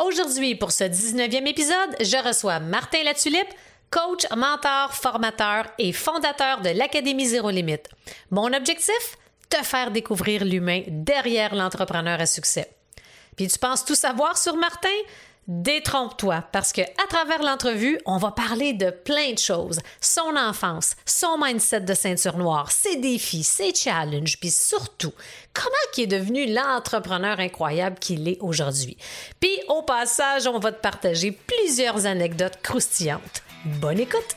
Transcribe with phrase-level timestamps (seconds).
[0.00, 3.52] Aujourd'hui, pour ce 19e épisode, je reçois Martin Latulippe,
[3.90, 7.86] coach, mentor, formateur et fondateur de l'Académie Zéro Limite.
[8.30, 9.18] Mon objectif?
[9.50, 12.70] Te faire découvrir l'humain derrière l'entrepreneur à succès.
[13.36, 14.88] Puis tu penses tout savoir sur Martin?
[15.50, 19.80] Détrompe-toi, parce que à travers l'entrevue, on va parler de plein de choses.
[20.00, 25.12] Son enfance, son mindset de ceinture noire, ses défis, ses challenges, puis surtout,
[25.52, 28.96] comment il est devenu l'entrepreneur incroyable qu'il est aujourd'hui.
[29.40, 33.42] Puis au passage, on va te partager plusieurs anecdotes croustillantes.
[33.64, 34.36] Bonne écoute!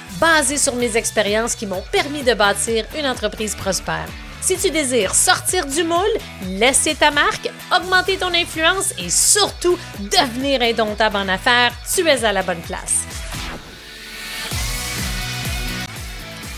[0.21, 4.07] basé sur mes expériences qui m'ont permis de bâtir une entreprise prospère.
[4.39, 6.15] Si tu désires sortir du moule,
[6.47, 12.31] laisser ta marque, augmenter ton influence et surtout devenir indomptable en affaires, tu es à
[12.31, 13.01] la bonne place.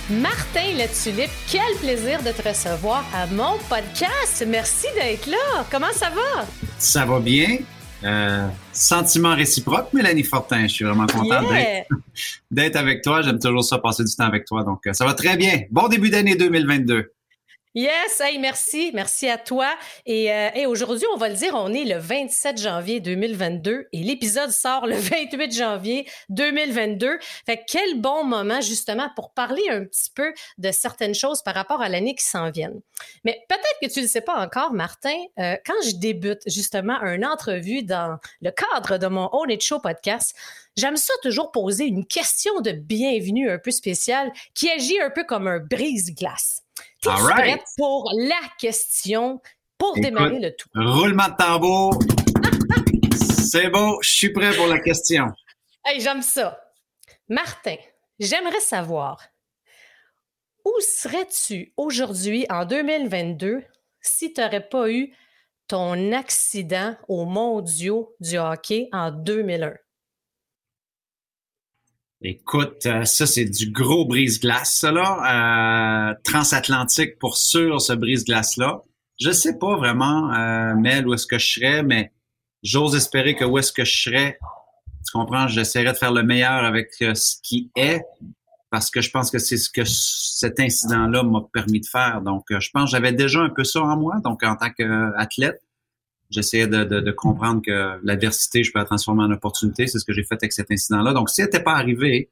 [0.09, 4.43] Martin Le Tulipe, quel plaisir de te recevoir à mon podcast.
[4.45, 5.65] Merci d'être là.
[5.71, 6.45] Comment ça va?
[6.77, 7.57] Ça va bien.
[8.03, 10.63] Euh, sentiment réciproque, Mélanie Fortin.
[10.63, 11.41] Je suis vraiment content
[12.51, 13.21] d'être avec toi.
[13.21, 14.63] J'aime toujours ça, passer du temps avec toi.
[14.63, 15.61] Donc, euh, ça va très bien.
[15.71, 17.13] Bon début d'année 2022.
[17.75, 19.67] Yes, hey, merci, merci à toi.
[20.05, 24.51] Et, euh, aujourd'hui, on va le dire, on est le 27 janvier 2022 et l'épisode
[24.51, 27.17] sort le 28 janvier 2022.
[27.47, 31.81] Fait quel bon moment justement pour parler un petit peu de certaines choses par rapport
[31.81, 32.71] à l'année qui s'en vient.
[33.23, 37.01] Mais peut-être que tu ne le sais pas encore, Martin, euh, quand je débute justement
[37.01, 40.35] une entrevue dans le cadre de mon Own It Show podcast,
[40.77, 45.23] j'aime ça toujours poser une question de bienvenue un peu spéciale qui agit un peu
[45.23, 46.62] comme un brise-glace.
[47.03, 49.41] Tu es pour la question
[49.77, 50.69] pour démarrer le tout?
[50.73, 51.99] Roulement de tambour.
[53.51, 55.27] C'est beau, je suis prêt pour la question.
[55.83, 56.57] Hey, j'aime ça.
[57.27, 57.75] Martin,
[58.19, 59.21] j'aimerais savoir
[60.63, 63.63] où serais-tu aujourd'hui en 2022
[63.99, 65.13] si tu n'aurais pas eu
[65.67, 69.73] ton accident aux mondiaux du hockey en 2001?
[72.25, 76.11] Écoute, euh, ça c'est du gros brise-glace, ça là.
[76.11, 78.81] Euh, transatlantique pour sûr, ce brise-glace-là.
[79.19, 82.13] Je sais pas vraiment, euh, Mel, où est-ce que je serais, mais
[82.63, 84.39] j'ose espérer que où est-ce que je serais,
[85.05, 88.01] tu comprends, j'essaierai de faire le meilleur avec euh, ce qui est,
[88.71, 92.21] parce que je pense que c'est ce que cet incident-là m'a permis de faire.
[92.21, 95.61] Donc, je pense que j'avais déjà un peu ça en moi, donc en tant qu'athlète
[96.33, 99.87] j'essayais de, de, de, comprendre que l'adversité, je peux la transformer en opportunité.
[99.87, 101.13] C'est ce que j'ai fait avec cet incident-là.
[101.13, 102.31] Donc, si n'était pas arrivé,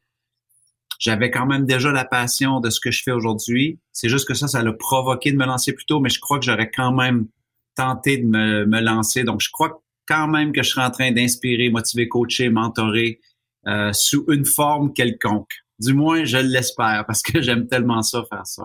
[1.00, 3.80] j'avais quand même déjà la passion de ce que je fais aujourd'hui.
[3.92, 6.40] C'est juste que ça, ça l'a provoqué de me lancer plus tôt, mais je crois
[6.40, 7.28] que j'aurais quand même
[7.76, 9.24] tenté de me, me, lancer.
[9.24, 13.20] Donc, je crois quand même que je serais en train d'inspirer, motiver, coacher, mentorer
[13.68, 15.54] euh, sous une forme quelconque.
[15.80, 18.64] Du moins, je l'espère parce que j'aime tellement ça faire ça.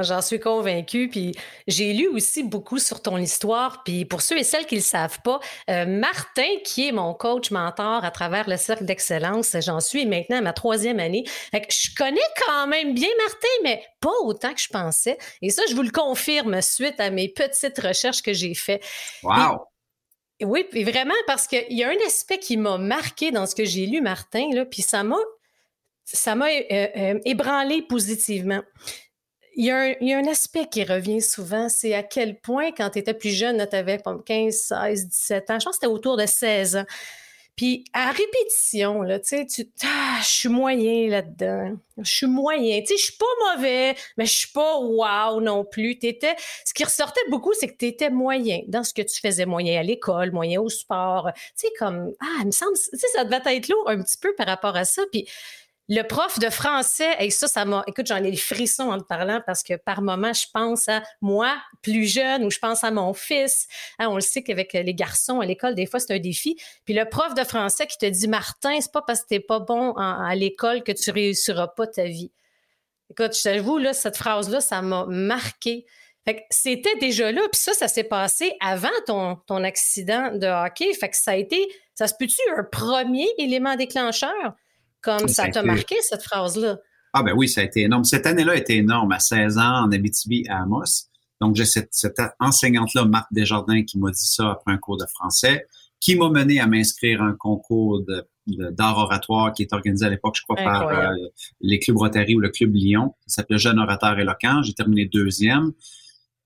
[0.00, 1.08] J'en suis convaincue.
[1.08, 1.34] Puis
[1.66, 3.82] j'ai lu aussi beaucoup sur ton histoire.
[3.84, 5.40] Puis pour ceux et celles qui ne le savent pas,
[5.70, 10.38] euh, Martin, qui est mon coach mentor à travers le cercle d'excellence, j'en suis maintenant
[10.38, 11.24] à ma troisième année.
[11.52, 15.18] je connais quand même bien Martin, mais pas autant que je pensais.
[15.42, 18.84] Et ça, je vous le confirme suite à mes petites recherches que j'ai faites.
[19.22, 19.66] Wow!
[20.42, 23.64] oui, puis vraiment, parce qu'il y a un aspect qui m'a marqué dans ce que
[23.64, 25.16] j'ai lu, Martin, là, puis ça m'a
[26.06, 28.60] ça m'a euh, euh, ébranlé positivement
[29.56, 33.14] il y, a un, aspect qui revient souvent, c'est à quel point, quand tu étais
[33.14, 36.26] plus jeune, tu avais comme 15, 16, 17 ans, je pense que c'était autour de
[36.26, 36.84] 16 ans.
[37.56, 41.76] Puis à répétition, là, tu sais, tu ah, je suis moyen là-dedans.
[41.98, 42.80] Je suis moyen.
[42.80, 45.96] Tu sais, je suis pas mauvais, mais je suis pas wow non plus.
[45.96, 49.46] T'étais, ce qui ressortait beaucoup, c'est que tu étais moyen dans ce que tu faisais,
[49.46, 51.30] moyen à l'école, moyen au sport.
[51.32, 54.18] Tu sais, comme, ah, il me semble, tu sais, ça devait être lourd un petit
[54.18, 55.02] peu par rapport à ça.
[55.12, 55.28] Puis
[55.88, 57.84] le prof de français, et ça, ça m'a.
[57.86, 61.02] Écoute, j'en ai des frissons en te parlant parce que par moment, je pense à
[61.20, 63.68] moi, plus jeune, ou je pense à mon fils.
[63.98, 66.56] Hein, on le sait qu'avec les garçons à l'école, des fois, c'est un défi.
[66.86, 69.60] Puis le prof de français qui te dit Martin, c'est pas parce que t'es pas
[69.60, 72.32] bon à l'école que tu réussiras pas ta vie.
[73.10, 75.84] Écoute, je t'avoue, là, cette phrase-là, ça m'a marqué.
[76.48, 80.94] C'était déjà là, puis ça, ça s'est passé avant ton, ton accident de hockey.
[80.94, 81.62] Fait que ça a été,
[81.94, 84.54] ça se peut-tu un premier élément déclencheur?
[85.04, 86.78] Comme ça t'a marqué, cette phrase-là?
[87.12, 88.04] Ah ben oui, ça a été énorme.
[88.04, 89.12] Cette année-là a été énorme.
[89.12, 91.08] À 16 ans, en Abitibi, à Amos.
[91.40, 95.66] Donc, j'ai cette, enseignante-là, Marc Desjardins, qui m'a dit ça après un cours de français,
[96.00, 100.10] qui m'a mené à m'inscrire à un concours de d'art oratoire qui est organisé à
[100.10, 101.08] l'époque, je crois, par euh,
[101.62, 103.14] les clubs Rotary ou le club Lyon.
[103.26, 104.62] Ça s'appelait Jeune orateur éloquent.
[104.62, 105.72] J'ai terminé deuxième.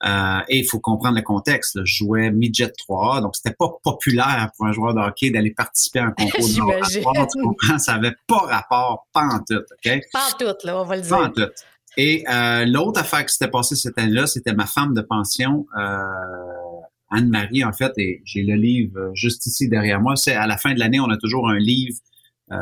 [0.04, 1.84] Euh, et il faut comprendre le contexte.
[1.84, 5.98] Je jouais midget 3 donc c'était pas populaire pour un joueur de hockey d'aller participer
[5.98, 7.26] à un concours d'oratoire.
[7.26, 7.78] Tu comprends?
[7.78, 10.00] Ça avait pas rapport, pas en tout, OK?
[10.12, 11.10] Pas en tout, là, on va le dire.
[11.10, 11.50] Pas en tout.
[11.96, 16.02] Et euh, l'autre affaire qui s'était passée cette année-là, c'était ma femme de pension, euh,
[17.10, 20.14] Anne-Marie, en fait, et j'ai le livre juste ici derrière moi.
[20.14, 21.98] C'est à la fin de l'année, on a toujours un livre
[22.50, 22.56] euh,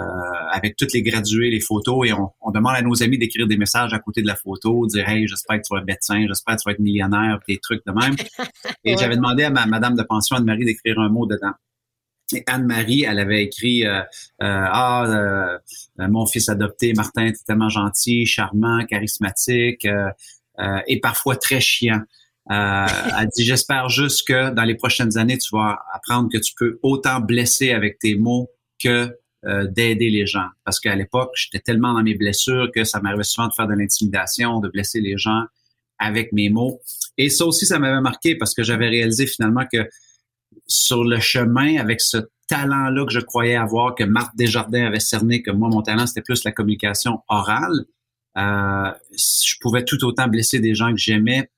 [0.51, 3.93] avec toutes les gradués, les photos, et on, demande à nos amis d'écrire des messages
[3.93, 6.63] à côté de la photo, dire Hey, j'espère que tu vas être médecin, j'espère que
[6.63, 8.17] tu vas être millionnaire, des trucs de même.
[8.85, 11.53] Et j'avais demandé à ma madame de pension, Anne-Marie, d'écrire un mot dedans.
[12.33, 14.03] Et Anne-Marie, elle avait écrit euh, euh,
[14.41, 15.59] Ah, euh,
[15.97, 19.87] mon fils adopté, Martin, t'es tellement gentil, charmant, charismatique
[20.89, 22.03] et parfois très chiant.
[22.51, 26.79] elle dit J'espère juste que dans les prochaines années, tu vas apprendre que tu peux
[26.83, 28.51] autant blesser avec tes mots
[28.83, 30.49] que d'aider les gens.
[30.65, 33.75] Parce qu'à l'époque, j'étais tellement dans mes blessures que ça m'arrivait souvent de faire de
[33.75, 35.45] l'intimidation, de blesser les gens
[35.99, 36.81] avec mes mots.
[37.19, 39.89] Et ça aussi, ça m'avait marqué parce que j'avais réalisé finalement que
[40.67, 45.43] sur le chemin avec ce talent-là que je croyais avoir, que Marc Desjardins avait cerné,
[45.43, 47.85] que moi, mon talent, c'était plus la communication orale.
[48.37, 51.51] Euh, je pouvais tout autant blesser des gens que j'aimais.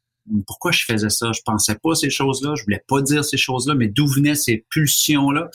[0.47, 1.33] Pourquoi je faisais ça?
[1.33, 4.65] Je pensais pas ces choses-là, je voulais pas dire ces choses-là, mais d'où venaient ces
[4.71, 5.51] pulsions-là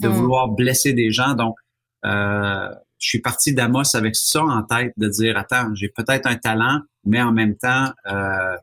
[0.00, 0.12] de hmm.
[0.12, 1.34] vouloir blesser des gens?
[1.34, 1.56] Donc,
[2.04, 2.68] euh,
[2.98, 6.80] je suis parti d'Amos avec ça en tête, de dire, attends, j'ai peut-être un talent,
[7.04, 8.56] mais en même temps, euh,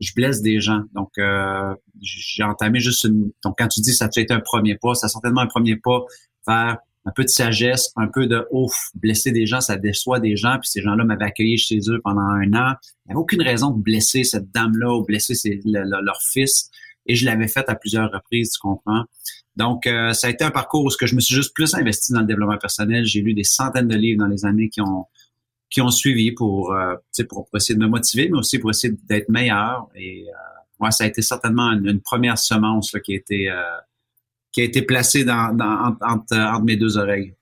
[0.00, 0.82] je blesse des gens.
[0.92, 3.30] Donc, euh, j'ai entamé juste une...
[3.42, 5.76] Donc, quand tu dis ça a été un premier pas, ça a certainement un premier
[5.76, 6.00] pas
[6.46, 10.36] vers un peu de sagesse, un peu de ouf, blesser des gens, ça déçoit des
[10.36, 10.58] gens.
[10.58, 12.74] Puis ces gens-là m'avaient accueilli chez eux pendant un an.
[13.04, 16.70] Il n'y avait aucune raison de blesser cette dame-là ou blesser leur fils.
[17.06, 19.04] Et je l'avais fait à plusieurs reprises, tu comprends?
[19.56, 22.20] Donc, euh, ça a été un parcours où je me suis juste plus investi dans
[22.20, 23.04] le développement personnel.
[23.04, 25.06] J'ai lu des centaines de livres dans les années qui ont
[25.74, 26.94] qui ont suivi pour, euh,
[27.28, 29.88] pour, essayer de me motiver, mais aussi pour essayer d'être meilleur.
[29.96, 30.24] Et
[30.82, 33.60] euh, ça a été certainement une, première semence qui, a été, euh,
[34.52, 37.34] qui a été placée dans, dans, entre, entre mes deux oreilles.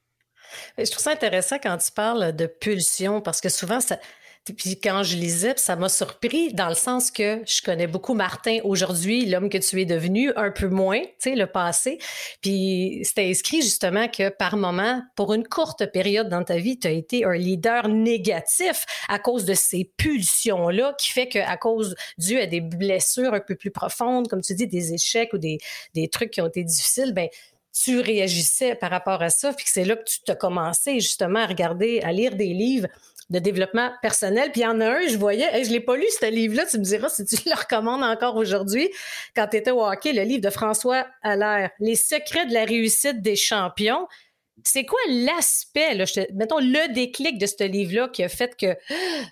[0.78, 3.98] Je trouve ça intéressant quand tu parles de pulsion, parce que souvent, ça,
[4.44, 8.58] puis quand je lisais, ça m'a surpris dans le sens que je connais beaucoup Martin
[8.64, 11.98] aujourd'hui, l'homme que tu es devenu, un peu moins, tu sais, le passé.
[12.40, 16.88] Puis c'était inscrit justement que par moment, pour une courte période dans ta vie, tu
[16.88, 22.38] as été un leader négatif à cause de ces pulsions-là, qui fait qu'à cause dû
[22.38, 25.58] à des blessures un peu plus profondes, comme tu dis, des échecs ou des,
[25.94, 27.28] des trucs qui ont été difficiles, ben
[27.72, 31.46] tu réagissais par rapport à ça, puis c'est là que tu t'as commencé justement à
[31.46, 32.88] regarder, à lire des livres
[33.32, 34.52] de développement personnel.
[34.52, 36.66] Puis il y en a un, je voyais, je ne l'ai pas lu ce livre-là,
[36.66, 38.90] tu me diras si tu le recommandes encore aujourd'hui,
[39.34, 43.22] quand tu étais au hockey, le livre de François Allaire, Les secrets de la réussite
[43.22, 44.06] des champions.
[44.64, 45.96] C'est quoi l'aspect,
[46.34, 48.76] mettons le déclic de ce livre-là qui a fait que.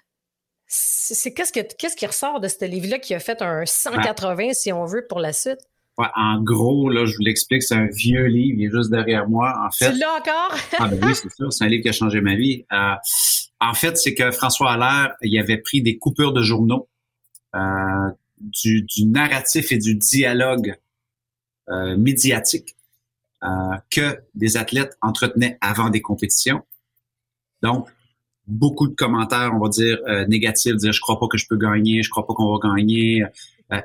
[0.72, 4.72] C'est qu'est-ce, que, qu'est-ce qui ressort de ce livre-là qui a fait un 180, si
[4.72, 5.58] on veut, pour la suite?
[6.16, 9.52] en gros, là, je vous l'explique, c'est un vieux livre, il est juste derrière moi.
[9.66, 10.56] En fait, tu l'as encore?
[10.78, 12.64] ah ben oui, c'est sûr, c'est un livre qui a changé ma vie.
[12.72, 12.94] Euh,
[13.60, 16.88] en fait, c'est que François Allaire, il avait pris des coupures de journaux,
[17.54, 18.10] euh,
[18.40, 20.76] du, narratif et du dialogue
[21.68, 22.74] euh, médiatique
[23.44, 23.48] euh,
[23.90, 26.62] que des athlètes entretenaient avant des compétitions.
[27.62, 27.86] Donc,
[28.46, 29.98] beaucoup de commentaires, on va dire,
[30.28, 33.22] négatifs, dire je crois pas que je peux gagner, je crois pas qu'on va gagner,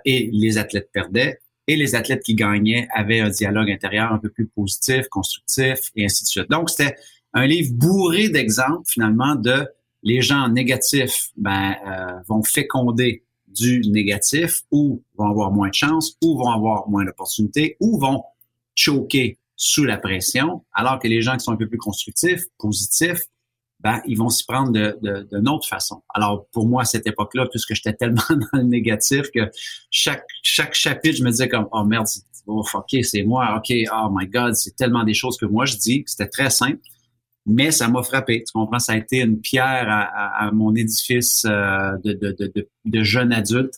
[0.06, 1.40] et les athlètes perdaient.
[1.68, 6.06] Et les athlètes qui gagnaient avaient un dialogue intérieur un peu plus positif, constructif, et
[6.06, 6.50] ainsi de suite.
[6.50, 6.96] Donc, c'était
[7.36, 9.68] un livre bourré d'exemples finalement de
[10.02, 16.18] les gens négatifs ben, euh, vont féconder du négatif ou vont avoir moins de chance
[16.24, 18.24] ou vont avoir moins d'opportunités ou vont
[18.74, 23.22] choquer sous la pression, alors que les gens qui sont un peu plus constructifs, positifs,
[23.80, 26.04] ben, ils vont s'y prendre de, de, d'une autre façon.
[26.14, 29.50] Alors, pour moi, à cette époque-là, puisque j'étais tellement dans le négatif que
[29.92, 32.08] chaque, chaque chapitre, je me disais comme, oh merde,
[32.48, 35.78] oh, OK, c'est moi, OK, oh my God, c'est tellement des choses que moi je
[35.78, 36.80] dis, c'était très simple
[37.46, 38.44] mais ça m'a frappé.
[38.44, 38.80] Tu comprends?
[38.80, 43.76] Ça a été une pierre à, mon édifice euh, de, de, de, de, jeune adulte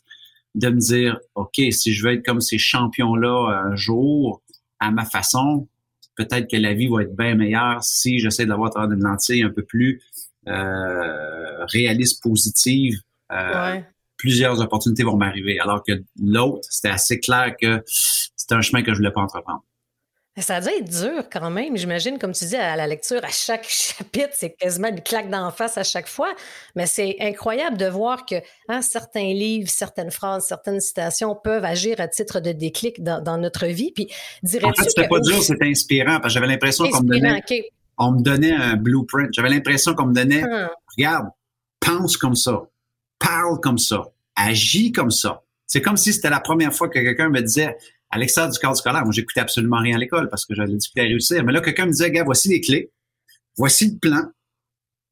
[0.55, 4.41] de me dire, OK, si je veux être comme ces champions-là un jour,
[4.79, 5.67] à ma façon,
[6.15, 9.50] peut-être que la vie va être bien meilleure si j'essaie d'avoir à une lentille un
[9.50, 10.01] peu plus
[10.47, 13.00] euh, réaliste, positive.
[13.31, 13.79] Euh,
[14.17, 15.59] plusieurs opportunités vont m'arriver.
[15.59, 19.63] Alors que l'autre, c'était assez clair que c'était un chemin que je voulais pas entreprendre.
[20.39, 23.65] Ça dû être dur quand même, j'imagine, comme tu dis, à la lecture, à chaque
[23.70, 26.34] chapitre, c'est quasiment une claque d'en face à chaque fois.
[26.75, 28.36] Mais c'est incroyable de voir que
[28.70, 33.65] hein, certains livres, certaines phrases, certaines citations peuvent agir à titre de déclic dans, notre
[33.65, 33.91] vie.
[33.91, 34.08] Puis,
[34.44, 34.67] dirais-tu.
[34.67, 37.44] En fait, c'était pas dur, c'était inspirant, parce que j'avais l'impression qu'on me donnait.
[37.98, 39.29] On me donnait un blueprint.
[39.34, 40.70] J'avais l'impression qu'on me donnait, hum.
[40.96, 41.29] regarde,
[41.79, 42.62] pense comme ça,
[43.17, 44.03] parle comme ça,
[44.36, 45.41] agis comme ça.
[45.65, 47.75] C'est comme si c'était la première fois que quelqu'un me disait,
[48.10, 51.02] à l'extérieur du cadre scolaire, moi, j'écoutais absolument rien à l'école parce que j'avais difficulté
[51.02, 51.44] à réussir.
[51.44, 52.92] Mais là, quelqu'un me disait, gars, voici les clés,
[53.58, 54.24] voici le plan,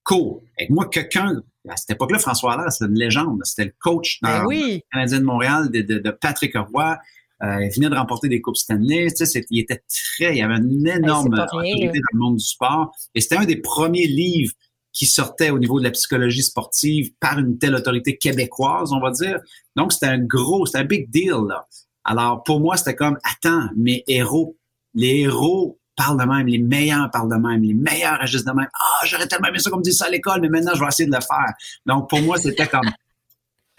[0.04, 0.42] cool.
[0.58, 3.42] Et moi, quelqu'un, à cette époque-là, François Allaire, c'était une légende.
[3.44, 4.80] C'était le coach dans ben.
[4.92, 6.98] Canadien de Montréal de, Patrick Roy.
[7.44, 9.08] Euh, il venait de remporter des coupes Stanley.
[9.14, 12.38] Tu sais, il était très, il y avait une ben, énorme autorité dans le monde
[12.38, 12.96] du sport.
[13.14, 14.54] Et c'était un des premiers livres
[14.94, 19.12] qui sortait au niveau de la psychologie sportive par une telle autorité québécoise, on va
[19.12, 19.42] dire.
[19.76, 21.68] Donc, c'était un gros, c'était un big deal, là.
[22.06, 24.56] Alors, pour moi, c'était comme, attends, mes héros,
[24.94, 28.70] les héros parlent de même, les meilleurs parlent de même, les meilleurs agissent de même.
[28.74, 31.10] Ah, j'aurais tellement aimé ça comme dit ça à l'école, mais maintenant, je vais essayer
[31.10, 31.54] de le faire.
[31.86, 32.90] Donc, pour moi, c'était comme,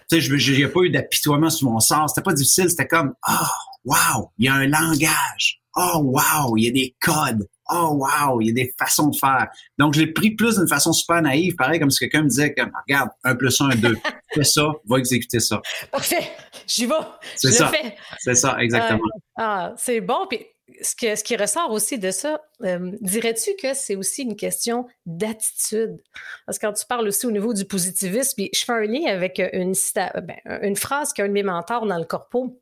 [0.09, 2.09] tu sais, je n'ai pas eu d'apitoiement sur mon sort.
[2.09, 2.71] C'était pas difficile.
[2.71, 3.47] C'était comme, oh,
[3.85, 5.61] wow, il y a un langage.
[5.75, 7.47] Oh, wow, il y a des codes.
[7.71, 9.49] Oh, wow, il y a des façons de faire.
[9.79, 12.55] Donc, je l'ai pris plus d'une façon super naïve, pareil comme si quelqu'un me disait,
[12.55, 13.97] comme, regarde, un plus un, deux.
[14.35, 15.61] Fais ça, va exécuter ça.
[15.91, 16.31] Parfait.
[16.67, 16.95] J'y vais.
[17.37, 17.73] C'est ça.
[18.19, 19.01] C'est ça, exactement.
[19.37, 20.27] ah, c'est bon.
[20.29, 20.47] Puis,
[20.83, 26.03] ce, ce qui ressort aussi de ça, euh, dirais-tu que c'est aussi une question d'attitude?
[26.45, 29.07] Parce que quand tu parles aussi au niveau du positivisme, puis je fais un lien
[29.07, 32.61] avec une, ben, une phrase qu'un de mes mentors dans le corpo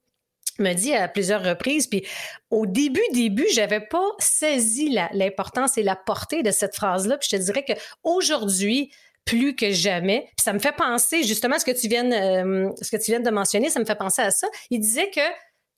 [0.58, 1.86] me dit à plusieurs reprises.
[1.86, 2.06] Puis
[2.50, 7.18] au début, début, j'avais pas saisi l'importance et la portée de cette phrase-là.
[7.18, 8.90] Puis je te dirais que aujourd'hui,
[9.24, 10.24] plus que jamais.
[10.36, 13.20] Puis ça me fait penser justement ce que tu viens, euh, ce que tu viens
[13.20, 14.46] de mentionner, ça me fait penser à ça.
[14.70, 15.20] Il disait que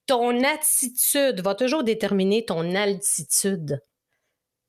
[0.06, 3.80] ton attitude va toujours déterminer ton altitude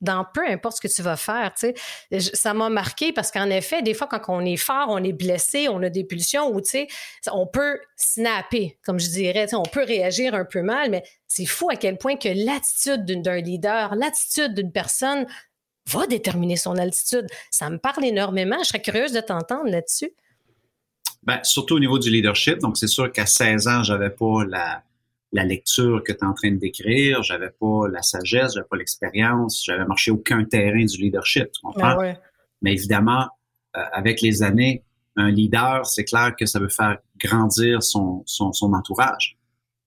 [0.00, 1.52] dans peu importe ce que tu vas faire.
[1.58, 1.72] Tu
[2.10, 2.30] sais.
[2.34, 5.68] Ça m'a marqué parce qu'en effet, des fois, quand on est fort, on est blessé,
[5.68, 6.88] on a des pulsions ou tu sais,
[7.30, 9.46] on peut snapper, comme je dirais.
[9.48, 13.04] Tu on peut réagir un peu mal, mais c'est fou à quel point que l'attitude
[13.22, 15.26] d'un leader, l'attitude d'une personne
[15.86, 17.26] va déterminer son altitude.
[17.50, 18.56] Ça me parle énormément.
[18.62, 20.12] Je serais curieuse de t'entendre là-dessus.
[21.22, 22.58] Ben, surtout au niveau du leadership.
[22.58, 24.82] Donc, c'est sûr qu'à 16 ans, j'avais pas la,
[25.32, 28.76] la lecture que tu es en train de décrire, j'avais pas la sagesse, j'avais pas
[28.76, 31.98] l'expérience, j'avais marché aucun terrain du leadership, tu comprends?
[32.00, 32.14] Ah
[32.62, 33.28] Mais évidemment,
[33.76, 34.84] euh, avec les années,
[35.16, 39.36] un leader, c'est clair que ça veut faire grandir son, son, son entourage.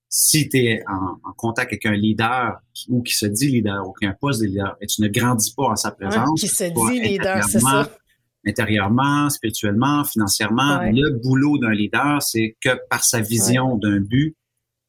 [0.08, 3.92] Si tu es en, en, contact avec un leader ou qui se dit leader ou
[3.94, 6.48] qui a un poste de leader et tu ne grandis pas en sa présence, qui
[6.48, 7.88] se dit leader, c'est ça
[8.46, 10.80] intérieurement, spirituellement, financièrement.
[10.82, 14.36] Le boulot d'un leader, c'est que par sa vision d'un but,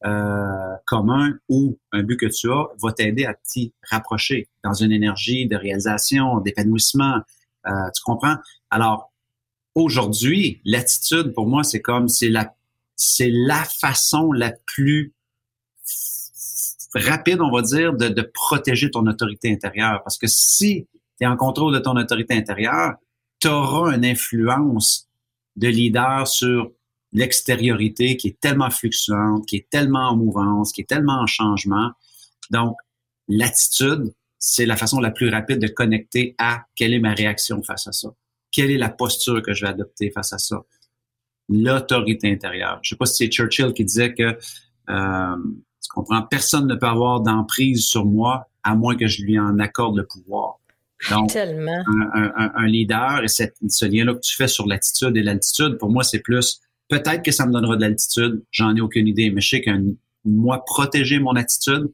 [0.04, 4.92] euh, commun ou un but que tu as va t'aider à t'y rapprocher dans une
[4.92, 7.20] énergie de réalisation, d'épanouissement.
[7.66, 8.36] Euh, tu comprends?
[8.70, 9.12] Alors,
[9.74, 12.54] aujourd'hui, l'attitude, pour moi, c'est comme, c'est la,
[12.96, 15.14] c'est la façon la plus
[16.94, 20.02] rapide, on va dire, de, de protéger ton autorité intérieure.
[20.04, 20.86] Parce que si
[21.18, 22.94] tu es en contrôle de ton autorité intérieure,
[23.40, 25.08] tu auras une influence
[25.56, 26.70] de leader sur
[27.14, 31.92] l'extériorité qui est tellement fluctuante, qui est tellement en mouvance, qui est tellement en changement.
[32.50, 32.76] Donc,
[33.28, 37.86] l'attitude, c'est la façon la plus rapide de connecter à quelle est ma réaction face
[37.86, 38.08] à ça.
[38.50, 40.62] Quelle est la posture que je vais adopter face à ça?
[41.48, 42.80] L'autorité intérieure.
[42.82, 44.36] Je sais pas si c'est Churchill qui disait que,
[44.90, 45.36] euh,
[45.82, 49.58] tu comprends, personne ne peut avoir d'emprise sur moi à moins que je lui en
[49.60, 50.58] accorde le pouvoir.
[51.10, 51.84] Donc, Tellement.
[51.86, 55.76] Un, un, un, leader et cette, ce lien-là que tu fais sur l'attitude et l'altitude,
[55.78, 59.30] pour moi, c'est plus Peut-être que ça me donnera de l'altitude, j'en ai aucune idée,
[59.30, 59.70] mais je sais que
[60.24, 61.90] moi, protéger mon attitude,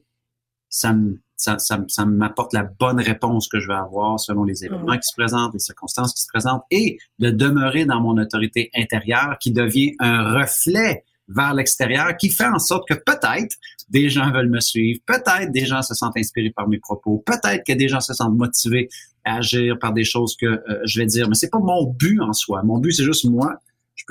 [0.69, 4.97] ça me, ça, ça, m'apporte la bonne réponse que je vais avoir selon les événements
[4.97, 9.37] qui se présentent, les circonstances qui se présentent, et de demeurer dans mon autorité intérieure
[9.39, 13.55] qui devient un reflet vers l'extérieur qui fait en sorte que peut-être
[13.89, 17.63] des gens veulent me suivre, peut-être des gens se sentent inspirés par mes propos, peut-être
[17.65, 18.89] que des gens se sentent motivés
[19.23, 22.19] à agir par des choses que euh, je vais dire, mais c'est pas mon but
[22.21, 22.63] en soi.
[22.63, 23.59] Mon but, c'est juste moi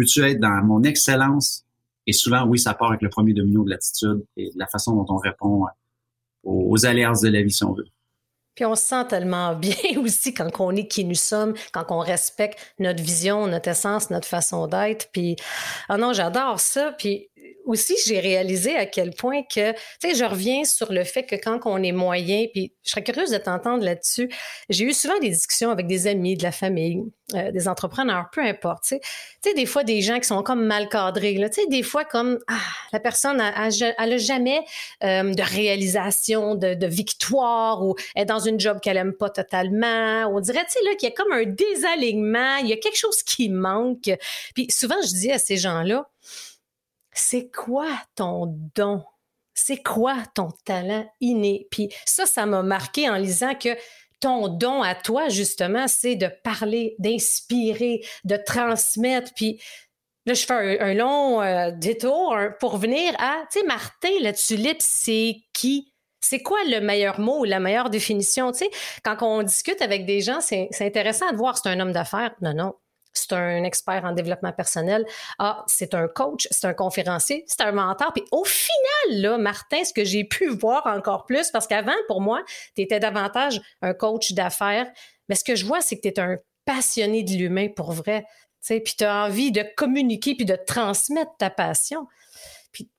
[0.00, 1.64] peux-tu être dans mon excellence?
[2.07, 4.95] Et souvent, oui, ça part avec le premier domino de l'attitude et de la façon
[4.95, 5.66] dont on répond
[6.42, 7.87] aux, aléas de la vie, si on veut.
[8.54, 11.99] Puis on se sent tellement bien aussi quand on est qui nous sommes, quand on
[11.99, 15.11] respecte notre vision, notre essence, notre façon d'être.
[15.12, 15.37] Puis,
[15.88, 16.92] ah non, j'adore ça.
[16.92, 17.28] Puis
[17.64, 21.37] aussi, j'ai réalisé à quel point que, tu sais, je reviens sur le fait que
[21.37, 24.31] quand on est moyen, puis je serais curieuse de t'entendre là-dessus.
[24.69, 27.02] J'ai eu souvent des discussions avec des amis, de la famille,
[27.35, 28.85] euh, des entrepreneurs, peu importe.
[28.88, 28.99] Tu
[29.43, 31.35] sais, des fois, des gens qui sont comme mal cadrés.
[31.35, 32.55] Tu sais, des fois, comme ah,
[32.93, 33.71] la personne n'a
[34.17, 34.61] jamais
[35.05, 40.26] euh, de réalisation, de, victoire, ou est dans une job qu'elle aime pas totalement.
[40.33, 42.99] On dirait, tu sais, là, qu'il y a comme un désalignement, il y a quelque
[42.99, 44.11] chose qui manque.
[44.55, 46.07] Puis souvent, je dis à ces gens-là,
[47.12, 49.02] c'est quoi ton don?
[49.55, 51.67] C'est quoi ton talent inné?
[51.71, 53.76] Puis ça, ça m'a marqué en lisant que
[54.21, 59.33] ton don à toi, justement, c'est de parler, d'inspirer, de transmettre.
[59.35, 59.61] Puis
[60.26, 64.81] là, je fais un, long euh, détour pour venir à, tu sais, Martin, la tulipe,
[64.81, 65.93] c'est qui?
[66.21, 68.52] C'est quoi le meilleur mot ou la meilleure définition?
[68.52, 68.64] Tu
[69.02, 72.35] quand on discute avec des gens, c'est intéressant de voir c'est un homme d'affaires.
[72.43, 72.75] Non, non
[73.21, 75.05] c'est un expert en développement personnel.
[75.39, 78.12] Ah, c'est un coach, c'est un conférencier, c'est un mentor.
[78.12, 82.21] Puis au final, là, Martin, ce que j'ai pu voir encore plus, parce qu'avant, pour
[82.21, 82.43] moi,
[82.75, 84.91] tu étais davantage un coach d'affaires,
[85.29, 88.25] mais ce que je vois, c'est que tu es un passionné de l'humain pour vrai.
[88.67, 92.07] Puis tu as envie de communiquer puis de transmettre ta passion.
[92.73, 92.91] Puis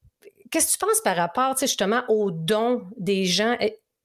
[0.50, 3.56] qu'est-ce que tu penses par rapport justement aux dons des gens?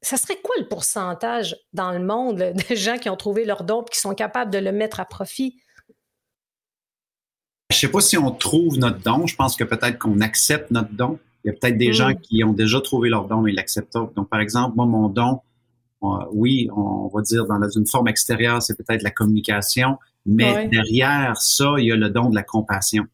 [0.02, 2.36] ça serait quoi le pourcentage dans le monde
[2.68, 5.04] de gens qui ont trouvé leur don et qui sont capables de le mettre à
[5.04, 5.60] profit?
[7.76, 9.26] Je sais pas si on trouve notre don.
[9.26, 11.18] Je pense que peut-être qu'on accepte notre don.
[11.44, 12.20] Il y a peut-être des gens mm.
[12.22, 13.98] qui ont déjà trouvé leur don et l'acceptent.
[14.16, 15.40] Donc, par exemple, moi, mon don,
[16.02, 21.36] euh, oui, on va dire dans une forme extérieure, c'est peut-être la communication, mais derrière
[21.36, 23.04] ça, il y a le don de la compassion.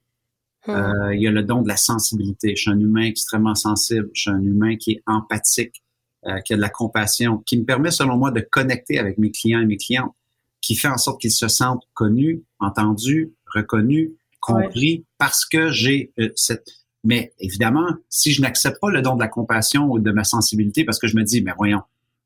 [0.69, 0.71] Mm.
[0.71, 2.55] Euh, il y a le don de la sensibilité.
[2.55, 4.11] Je suis un humain extrêmement sensible.
[4.15, 5.83] Je suis un humain qui est empathique,
[6.27, 9.33] euh, qui a de la compassion, qui me permet, selon moi, de connecter avec mes
[9.33, 10.15] clients et mes clientes,
[10.61, 16.29] qui fait en sorte qu'ils se sentent connus, entendus, reconnus, compris parce que j'ai euh,
[16.37, 16.67] cette...
[17.05, 20.85] Mais évidemment, si je n'accepte pas le don de la compassion ou de ma sensibilité
[20.85, 21.81] parce que je me dis, mais voyons,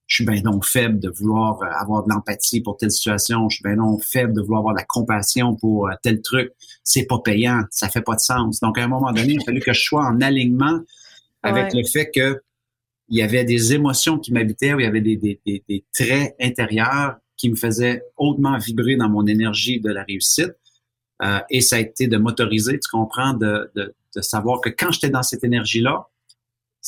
[0.07, 3.57] je suis bien non faible de vouloir euh, avoir de l'empathie pour telle situation, je
[3.57, 6.53] suis bien non faible de vouloir avoir de la compassion pour euh, tel truc,
[6.85, 8.61] c'est pas payant, ça fait pas de sens.
[8.61, 10.81] Donc à un moment donné, il a fallu que je sois en alignement
[11.43, 12.41] avec le fait que
[13.09, 16.35] il y avait des émotions qui m'habitaient, il y avait des, des, des, des, traits
[16.41, 20.53] intérieurs qui me faisaient hautement vibrer dans mon énergie de la réussite.
[21.23, 24.91] Euh, et ça a été de m'autoriser, tu comprends, de, de, de savoir que quand
[24.93, 26.09] j'étais dans cette énergie-là,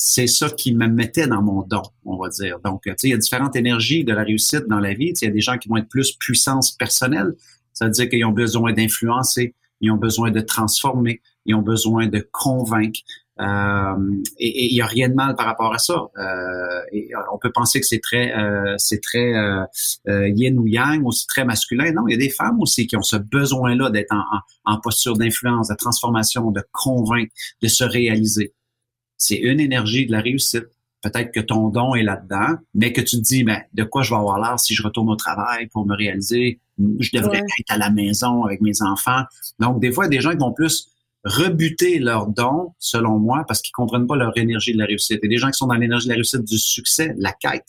[0.00, 2.60] c'est ça qui me mettait dans mon don, on va dire.
[2.60, 5.08] Donc, tu sais, il y a différentes énergies de la réussite dans la vie.
[5.08, 7.34] Tu sais, il y a des gens qui vont être plus puissance personnelle.
[7.72, 12.06] Ça veut dire qu'ils ont besoin d'influencer, ils ont besoin de transformer, ils ont besoin
[12.06, 13.00] de convaincre.
[13.40, 16.08] Euh, et il y a rien de mal par rapport à ça.
[16.18, 19.32] Euh, et on peut penser que c'est très, euh, c'est très
[20.06, 21.92] yin ou yang, aussi très masculin.
[21.92, 24.80] Non, il y a des femmes aussi qui ont ce besoin-là d'être en, en, en,
[24.80, 28.52] posture d'influence, de transformation, de convaincre, de se réaliser.
[29.16, 30.66] C'est une énergie de la réussite.
[31.00, 34.10] Peut-être que ton don est là-dedans, mais que tu te dis, ben, de quoi je
[34.10, 36.60] vais avoir l'air si je retourne au travail pour me réaliser?
[36.78, 39.22] Je devrais être à la maison avec mes enfants.
[39.60, 40.88] Donc, des fois, il y a des gens qui vont plus
[41.24, 45.20] rebuter leurs dons, selon moi, parce qu'ils comprennent pas leur énergie de la réussite.
[45.22, 47.66] Et des gens qui sont dans l'énergie de la réussite du succès, la quête,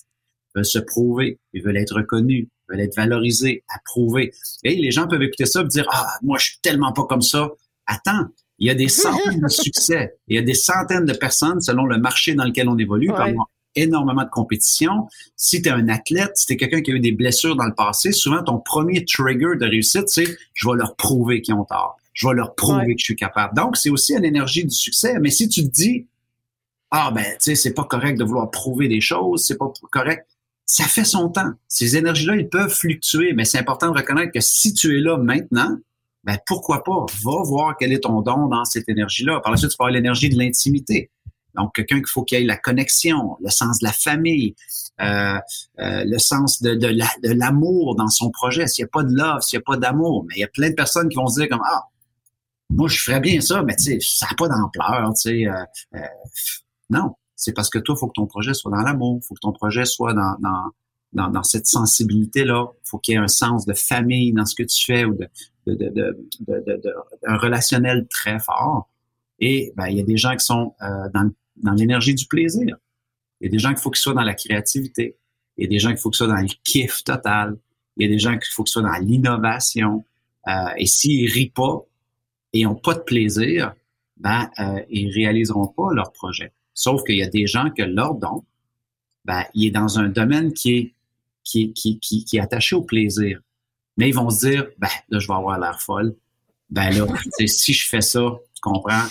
[0.55, 4.33] veulent se prouver, ils veulent être reconnus, veulent être valorisés, approuver.
[4.63, 7.21] Et les gens peuvent écouter ça et dire, ah, moi, je suis tellement pas comme
[7.21, 7.49] ça.
[7.85, 8.27] Attends,
[8.59, 11.85] il y a des centaines de succès, il y a des centaines de personnes selon
[11.85, 13.35] le marché dans lequel on évolue, ouais.
[13.75, 15.07] énormément de compétition.
[15.35, 17.65] Si tu es un athlète, si tu es quelqu'un qui a eu des blessures dans
[17.65, 21.63] le passé, souvent ton premier trigger de réussite, c'est je vais leur prouver qu'ils ont
[21.63, 23.55] tort je vais leur prouver que je suis capable.
[23.55, 25.19] Donc, c'est aussi une énergie du succès.
[25.19, 26.07] Mais si tu te dis,
[26.91, 30.27] ah ben, tu sais, c'est pas correct de vouloir prouver des choses, c'est pas correct,
[30.65, 31.51] ça fait son temps.
[31.67, 35.17] Ces énergies-là, ils peuvent fluctuer, mais c'est important de reconnaître que si tu es là
[35.17, 35.77] maintenant,
[36.23, 39.39] ben pourquoi pas, va voir quel est ton don dans cette énergie-là.
[39.39, 41.09] Par la suite, tu peux avoir l'énergie de l'intimité.
[41.55, 44.55] Donc, quelqu'un qu'il faut qu'il ait la connexion, le sens de la famille,
[45.01, 45.39] euh,
[45.79, 48.67] euh, le sens de, de l'amour dans son projet.
[48.67, 50.47] S'il n'y a pas de love, s'il n'y a pas d'amour, mais il y a
[50.47, 51.85] plein de personnes qui vont se dire comme, ah,
[52.69, 55.47] moi, je ferais bien ça, mais tu sais, ça n'a pas d'ampleur, tu sais.
[55.47, 55.63] Euh,
[55.95, 55.99] euh,
[56.89, 59.39] non, c'est parce que toi, il faut que ton projet soit dans l'amour, faut que
[59.39, 60.71] ton projet soit dans, dans,
[61.13, 62.67] dans, dans cette sensibilité-là.
[62.71, 65.15] Il faut qu'il y ait un sens de famille dans ce que tu fais ou
[65.15, 65.29] de,
[65.65, 66.93] de, de, de, de
[67.27, 68.89] un relationnel très fort.
[69.39, 72.75] Et ben, il y a des gens qui sont euh, dans, dans l'énergie du plaisir.
[73.39, 75.17] Il y a des gens qu'il faut qu'ils soient dans la créativité.
[75.57, 77.57] Il y a des gens qu'il faut qu'ils soient dans le kiff total.
[77.97, 80.03] Il y a des gens qu'il faut qu'ils soient dans l'innovation.
[80.47, 81.85] Euh, et s'ils rient pas,
[82.53, 83.73] et n'ont pas de plaisir,
[84.17, 86.51] ben, euh, ils réaliseront pas leur projet.
[86.73, 88.43] Sauf qu'il y a des gens que leur don,
[89.25, 90.93] ben, il est dans un domaine qui est,
[91.43, 93.39] qui, qui, qui, qui est attaché au plaisir.
[93.97, 96.15] Mais ils vont se dire, ben, là, je vais avoir l'air folle.
[96.69, 97.05] Ben là,
[97.47, 98.21] si je fais ça,
[98.53, 99.05] tu comprends,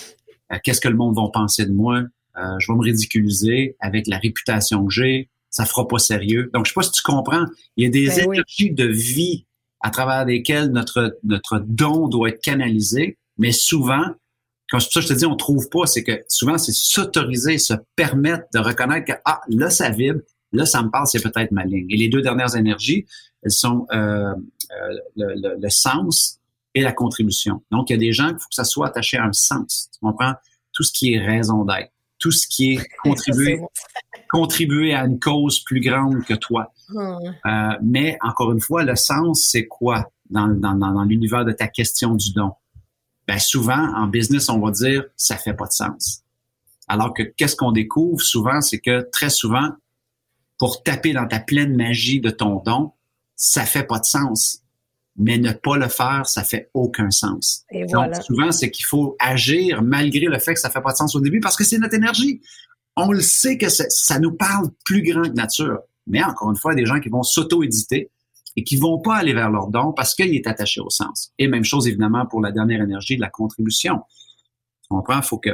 [0.53, 2.03] euh, qu'est-ce que le monde va penser de moi,
[2.37, 6.51] euh, je vais me ridiculiser avec la réputation que j'ai, ça fera pas sérieux.
[6.55, 7.45] Donc, je sais pas si tu comprends,
[7.77, 9.45] il y a des ben énergies de vie
[9.81, 14.05] à travers lesquelles notre, notre don doit être canalisé, mais souvent,
[14.71, 18.45] comme ça je te dis, on trouve pas, c'est que souvent, c'est s'autoriser, se permettre
[18.53, 20.21] de reconnaître que, ah, là, ça vibre,
[20.53, 21.87] là, ça me parle, c'est peut-être ma ligne.
[21.91, 23.07] Et les deux dernières énergies,
[23.43, 26.39] elles sont euh, euh le, le, sens
[26.75, 27.63] et la contribution.
[27.71, 29.89] Donc, il y a des gens qu'il faut que ça soit attaché à un sens.
[29.93, 30.35] Tu comprends?
[30.73, 33.61] Tout ce qui est raison d'être, tout ce qui est contribuer,
[34.31, 36.73] contribuer à une cause plus grande que toi.
[36.95, 37.39] Euh,
[37.83, 42.15] mais encore une fois, le sens, c'est quoi dans, dans, dans l'univers de ta question
[42.15, 42.53] du don?
[43.29, 46.25] Ben souvent, en business, on va dire, ça fait pas de sens.
[46.89, 49.69] Alors que qu'est-ce qu'on découvre souvent, c'est que très souvent,
[50.57, 52.93] pour taper dans ta pleine magie de ton don,
[53.37, 54.63] ça fait pas de sens.
[55.17, 57.65] Mais ne pas le faire, ça fait aucun sens.
[57.71, 60.97] Et Donc, souvent, c'est qu'il faut agir malgré le fait que ça fait pas de
[60.97, 62.41] sens au début parce que c'est notre énergie.
[62.97, 65.81] On le sait que ça nous parle plus grand que nature.
[66.07, 68.11] Mais encore une fois, il y a des gens qui vont s'auto-éditer
[68.59, 71.33] et qui vont pas aller vers leur don parce qu'il est attaché au sens.
[71.39, 74.01] Et même chose, évidemment, pour la dernière énergie de la contribution.
[74.83, 75.19] Tu comprends?
[75.19, 75.51] Il faut que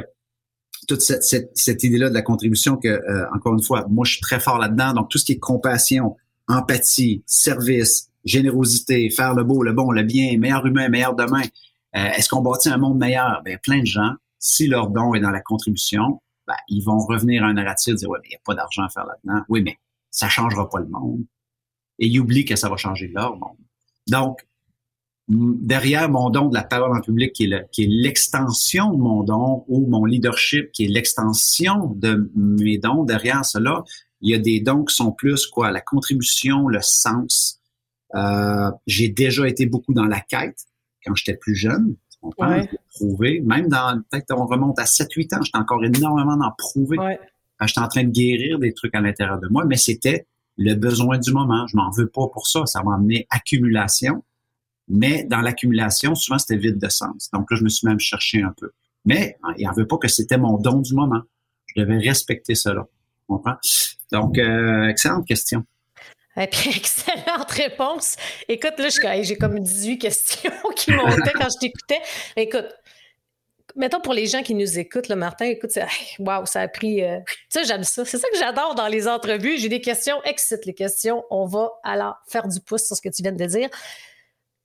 [0.87, 4.39] toute cette, idée-là de la contribution que, euh, encore une fois, moi, je suis très
[4.39, 4.93] fort là-dedans.
[4.93, 6.15] Donc, tout ce qui est compassion,
[6.47, 11.43] empathie, service, générosité, faire le beau, le bon, le bien, meilleur humain, meilleur demain.
[11.95, 13.43] Euh, est-ce qu'on bâtit un monde meilleur?
[13.45, 17.43] Ben, plein de gens, si leur don est dans la contribution, ben, ils vont revenir
[17.43, 19.45] à un narratif, dire, ouais, il n'y a pas d'argent à faire là-dedans.
[19.47, 19.77] Oui, mais
[20.09, 21.23] ça changera pas le monde.
[21.99, 23.57] Et ils oublient que ça va changer leur monde.
[24.07, 24.45] Donc,
[25.27, 29.87] derrière mon don de la parole en public, qui est, l'extension de mon don, ou
[29.87, 33.83] mon leadership, qui est l'extension de mes dons, derrière cela,
[34.21, 37.59] il y a des dons qui sont plus quoi, la contribution, le sens.
[38.13, 40.65] Euh, j'ai déjà été beaucoup dans la quête
[41.03, 41.95] quand j'étais plus jeune.
[42.21, 43.41] On peut prouver.
[43.41, 46.97] Même dans, peut-être on remonte à 7-8 ans, j'étais encore énormément dans prouver.
[46.97, 47.19] Ouais.
[47.61, 50.25] J'étais en train de guérir des trucs à l'intérieur de moi, mais c'était
[50.57, 51.67] le besoin du moment.
[51.67, 52.65] Je m'en veux pas pour ça.
[52.65, 54.23] Ça m'a amené accumulation.
[54.87, 57.29] Mais dans l'accumulation, souvent, c'était vide de sens.
[57.33, 58.71] Donc là, je me suis même cherché un peu.
[59.03, 61.21] Mais hein, il n'en veut pas que c'était mon don du moment.
[61.67, 62.87] Je devais respecter cela.
[64.11, 65.65] Donc, euh, excellente question.
[66.37, 68.17] Et puis, excellente réponse.
[68.47, 72.01] Écoute, là, j'ai comme 18 questions qui montaient quand je t'écoutais.
[72.35, 72.67] Écoute,
[73.75, 75.71] mettons pour les gens qui nous écoutent, le Martin, écoute,
[76.19, 77.03] waouh, ça a pris.
[77.03, 78.05] Euh, sais, j'aime ça.
[78.05, 79.57] C'est ça que j'adore dans les entrevues.
[79.57, 81.23] J'ai des questions, excite les questions.
[81.29, 83.69] On va alors faire du pouce sur ce que tu viens de dire.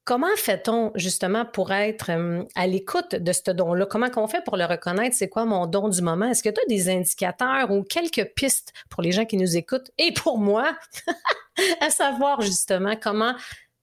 [0.04, 3.86] Comment fait-on justement pour être euh, à l'écoute de ce don-là?
[3.86, 5.14] Comment qu'on fait pour le reconnaître?
[5.14, 6.26] C'est quoi mon don du moment?
[6.26, 9.90] Est-ce que tu as des indicateurs ou quelques pistes pour les gens qui nous écoutent?
[9.98, 10.76] Et pour moi
[11.80, 13.34] à savoir justement comment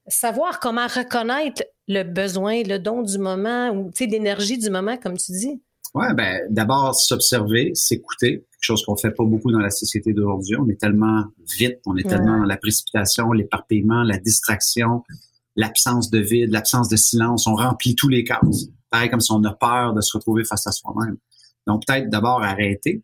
[0.07, 5.31] savoir comment reconnaître le besoin, le don du moment ou l'énergie du moment, comme tu
[5.31, 5.61] dis?
[5.93, 10.57] Oui, ben, d'abord s'observer, s'écouter, quelque chose qu'on fait pas beaucoup dans la société d'aujourd'hui.
[10.57, 11.23] On est tellement
[11.57, 15.03] vite, on est tellement dans la précipitation, l'éparpillement, la distraction,
[15.55, 17.47] l'absence de vide, l'absence de silence.
[17.47, 18.67] On remplit tous les cases.
[18.89, 21.17] Pareil comme si on a peur de se retrouver face à soi-même.
[21.65, 23.01] Donc, peut-être d'abord arrêter,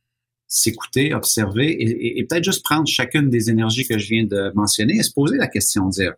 [0.47, 4.97] s'écouter, observer et, et peut-être juste prendre chacune des énergies que je viens de mentionner
[4.97, 6.13] et se poser la question, dire,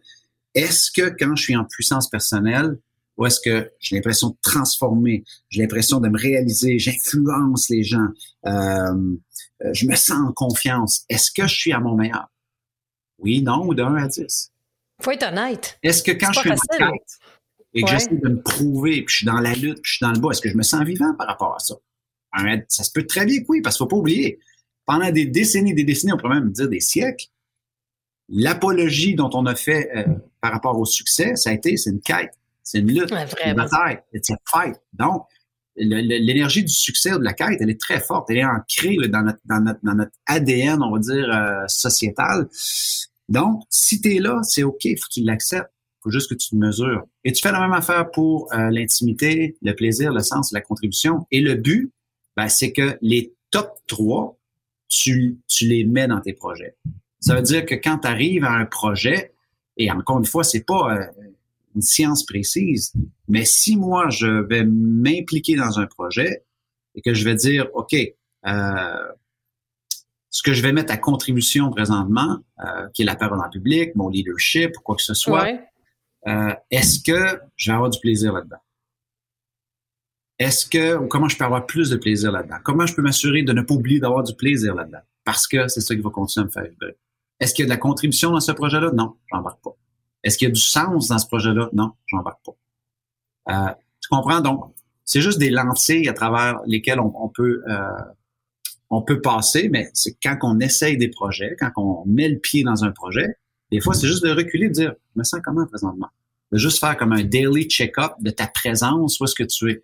[0.55, 2.77] est-ce que quand je suis en puissance personnelle,
[3.17, 8.07] ou est-ce que j'ai l'impression de transformer, j'ai l'impression de me réaliser, j'influence les gens,
[8.45, 9.15] euh,
[9.71, 12.27] je me sens en confiance, est-ce que je suis à mon meilleur?
[13.19, 14.51] Oui, non, ou de 1 à 10?
[15.01, 15.77] Faut être honnête.
[15.83, 17.19] Est-ce que quand je suis en quête
[17.73, 20.05] et que j'essaie de me prouver, puis je suis dans la lutte, puis je suis
[20.05, 21.75] dans le bas, est-ce que je me sens vivant par rapport à ça?
[22.69, 24.39] Ça se peut très bien que oui, parce qu'il faut pas oublier,
[24.85, 27.27] pendant des décennies, des décennies, on pourrait même dire des siècles,
[28.29, 30.05] l'apologie dont on a fait euh,
[30.45, 33.55] par rapport au succès, ça a été, c'est une quête, c'est une lutte, c'est une
[33.55, 34.75] bataille, c'est une fight.
[34.93, 35.25] Donc,
[35.75, 39.23] l'énergie du succès ou de la quête, elle est très forte, elle est ancrée dans,
[39.23, 42.47] notre, dans, notre, dans notre ADN, on va dire, euh, sociétal.
[43.27, 45.71] Donc, si tu es là, c'est OK, faut que tu l'acceptes.
[46.03, 47.08] faut juste que tu te mesures.
[47.23, 51.25] Et tu fais la même affaire pour euh, l'intimité, le plaisir, le sens, la contribution.
[51.31, 51.91] Et le but,
[52.38, 54.38] ben, c'est que les top 3,
[54.89, 56.75] tu, tu les mets dans tes projets.
[57.19, 59.34] Ça veut dire que quand tu arrives à un projet,
[59.77, 61.05] et encore une fois, c'est pas euh,
[61.75, 62.93] une science précise,
[63.27, 66.45] mais si moi, je vais m'impliquer dans un projet
[66.95, 69.11] et que je vais dire, OK, euh,
[70.29, 73.95] ce que je vais mettre à contribution présentement, euh, qui est la parole en public,
[73.95, 75.47] mon leadership, quoi que ce soit,
[76.27, 78.57] euh, est-ce que je vais avoir du plaisir là-dedans?
[80.38, 82.57] Est-ce que, comment je peux avoir plus de plaisir là-dedans?
[82.63, 84.99] Comment je peux m'assurer de ne pas oublier d'avoir du plaisir là-dedans?
[85.23, 86.97] Parce que c'est ça qui va continuer à me faire vibrer.
[87.39, 88.91] Est-ce qu'il y a de la contribution dans ce projet-là?
[88.93, 89.75] Non, j'embarque pas.
[90.23, 91.69] Est-ce qu'il y a du sens dans ce projet-là?
[91.73, 92.55] Non, j'embarque pas.
[93.49, 94.41] Euh, tu comprends?
[94.41, 97.89] Donc, c'est juste des lentilles à travers lesquelles on, peut euh,
[98.89, 102.63] on peut passer, mais c'est quand on essaye des projets, quand on met le pied
[102.63, 103.37] dans un projet,
[103.71, 106.09] des fois, c'est juste de reculer, de dire, je me sens comment présentement?
[106.51, 109.83] De juste faire comme un daily check-up de ta présence, où est-ce que tu es?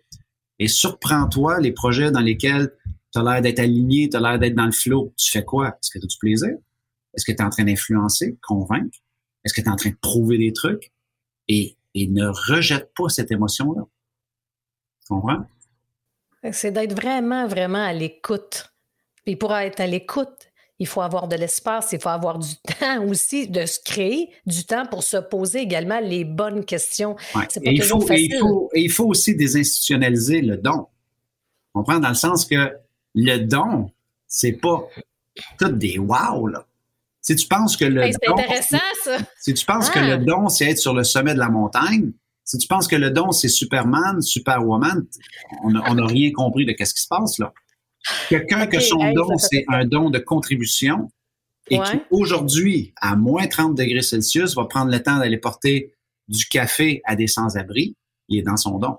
[0.58, 2.72] Et surprends-toi les projets dans lesquels
[3.12, 5.12] tu as l'air d'être aligné, tu as l'air d'être dans le flow.
[5.16, 5.68] Tu fais quoi?
[5.68, 6.54] Est-ce que tu as du plaisir?
[7.14, 8.98] Est-ce que tu es en train d'influencer, convaincre?
[9.44, 10.92] Est-ce que tu es en train de prouver des trucs?
[11.48, 13.82] Et, et ne rejette pas cette émotion-là.
[15.00, 15.44] Tu comprends?
[16.52, 18.72] C'est d'être vraiment, vraiment à l'écoute.
[19.24, 23.04] Puis pour être à l'écoute, il faut avoir de l'espace, il faut avoir du temps
[23.06, 27.16] aussi de se créer du temps pour se poser également les bonnes questions.
[27.48, 28.70] C'est pas toujours il faut.
[28.74, 30.88] Et il, faut, aussi désinstitutionnaliser le don.
[31.74, 32.72] On prend dans le sens que
[33.14, 33.90] le don,
[34.26, 34.88] c'est pas
[35.58, 36.66] tout des wow, là.
[37.22, 38.36] Si tu penses que le don.
[38.36, 39.18] intéressant, ça.
[39.40, 40.18] Si tu penses que le ah.
[40.18, 42.12] don, c'est être sur le sommet de la montagne,
[42.44, 45.06] si tu penses que le don, c'est Superman, Superwoman,
[45.62, 47.54] on n'a rien compris de ce qui se passe, là.
[48.28, 51.08] Quelqu'un que son don, c'est un don de contribution
[51.70, 55.94] et qui, aujourd'hui, à moins 30 degrés Celsius, va prendre le temps d'aller porter
[56.26, 57.96] du café à des sans-abri,
[58.28, 58.96] il est dans son don.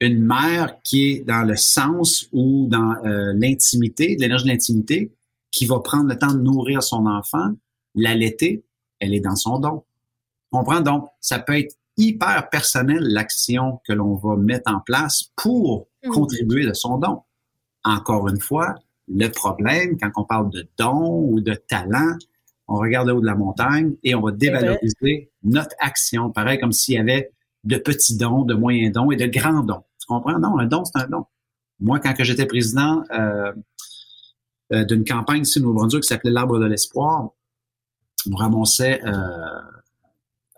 [0.00, 5.12] Une mère qui est dans le sens ou dans euh, l'intimité, l'énergie de l'intimité,
[5.54, 7.52] qui va prendre le temps de nourrir son enfant,
[7.94, 8.64] l'allaiter,
[8.98, 9.84] elle est dans son don.
[10.50, 15.30] On comprend donc, ça peut être hyper personnel l'action que l'on va mettre en place
[15.36, 16.08] pour mmh.
[16.08, 17.22] contribuer de son don.
[17.84, 18.74] Encore une fois,
[19.06, 22.16] le problème, quand on parle de don ou de talent,
[22.66, 26.30] on regarde le haut de la montagne et on va dévaloriser notre action.
[26.30, 27.30] Pareil comme s'il y avait
[27.62, 29.84] de petits dons, de moyens dons et de grands dons.
[30.00, 30.40] Tu comprends?
[30.40, 31.26] Non, un don, c'est un don.
[31.78, 33.52] Moi, quand j'étais président euh,
[34.72, 37.30] euh, d'une campagne ici au Nouveau-Brunswick qui s'appelait l'Arbre de l'Espoir,
[38.30, 39.60] on ramassait euh,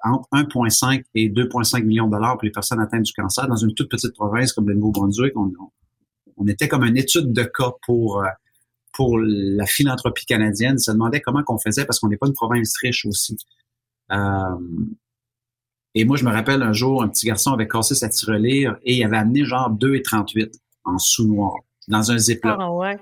[0.04, 3.74] entre 1,5 et 2,5 millions de dollars pour les personnes atteintes du cancer dans une
[3.74, 5.32] toute petite province comme le Nouveau-Brunswick.
[5.36, 8.28] On, était comme une étude de cas pour euh,
[8.92, 10.76] pour la philanthropie canadienne.
[10.78, 13.36] Ils se demandaient comment qu'on faisait parce qu'on n'est pas une province riche aussi.
[14.12, 14.56] Euh,
[15.94, 18.96] et moi, je me rappelle un jour, un petit garçon avait cassé sa tirelire et
[18.96, 20.52] il avait amené genre 2,38
[20.84, 21.56] en sous-noir
[21.88, 22.56] dans un ziploc.
[22.58, 22.98] Ah ouais.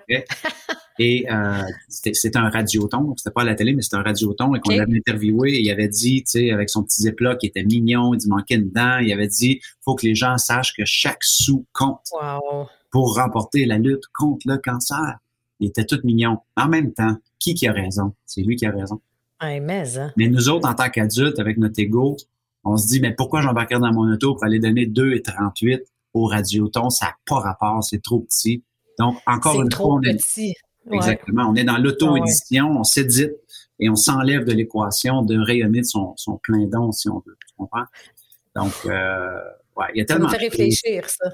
[1.01, 4.61] Et euh, c'était un radioton, c'était pas à la télé, mais c'était un radioton et
[4.61, 7.64] qu'on l'avait interviewé et il avait dit, tu sais, avec son petit ziploc qui était
[7.64, 11.25] mignon, il manquait une dent, il avait dit, faut que les gens sachent que chaque
[11.25, 12.07] sou compte.
[12.12, 15.18] Wow pour remporter la lutte contre le cancer.
[15.59, 16.38] Il était tout mignon.
[16.57, 18.14] En même temps, qui qui a raison?
[18.25, 19.01] C'est lui qui a raison.
[19.42, 20.12] mais, hein.
[20.16, 22.16] mais nous autres, en tant qu'adultes, avec notre ego,
[22.62, 25.81] on se dit, mais pourquoi j'embarquerai dans mon auto pour aller donner 2,38
[26.14, 26.88] au radioton?
[26.88, 28.62] Ça n'a pas rapport, c'est trop petit.
[28.98, 30.50] Donc, encore une fois, on petit.
[30.50, 30.94] est...
[30.94, 31.48] Exactement.
[31.48, 33.33] On est dans l'auto-édition, on s'édite
[33.80, 37.37] et on s'enlève de l'équation de rayonner de son, plein don, si on veut.
[37.46, 37.85] Tu comprends?
[38.54, 39.38] Donc, euh,
[39.76, 40.28] ouais, il y a tellement...
[40.28, 41.30] Ça me fait réfléchir, ça.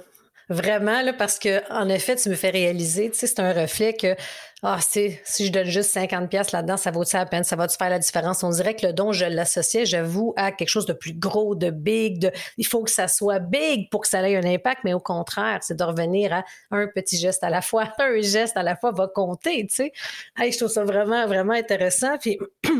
[0.51, 3.95] Vraiment, là, parce que en effet, tu me fais réaliser, tu sais, c'est un reflet
[3.95, 4.17] que
[4.63, 7.45] ah, si je donne juste 50 pièces là-dedans, ça vaut-tu la peine?
[7.45, 8.43] Ça va-tu faire la différence?
[8.43, 11.71] On dirait que le don, je l'associais, j'avoue, à quelque chose de plus gros, de
[11.71, 14.93] big, de il faut que ça soit big pour que ça ait un impact, mais
[14.93, 17.85] au contraire, c'est de revenir à un petit geste à la fois.
[18.01, 19.93] Un geste à la fois va compter, tu sais.
[20.37, 22.19] je trouve ça vraiment, vraiment intéressant.
[22.19, 22.71] Puis, je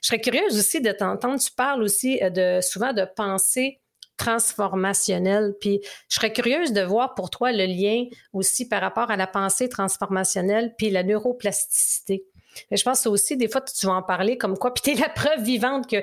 [0.00, 1.40] serais curieuse aussi de t'entendre.
[1.40, 3.80] Tu parles aussi euh, de souvent de penser
[4.16, 5.54] transformationnel.
[5.60, 9.26] Puis je serais curieuse de voir pour toi le lien aussi par rapport à la
[9.26, 12.24] pensée transformationnelle puis la neuroplasticité.
[12.70, 15.08] Mais je pense aussi, des fois, tu vas en parler comme quoi, puis tu la
[15.08, 16.02] preuve vivante que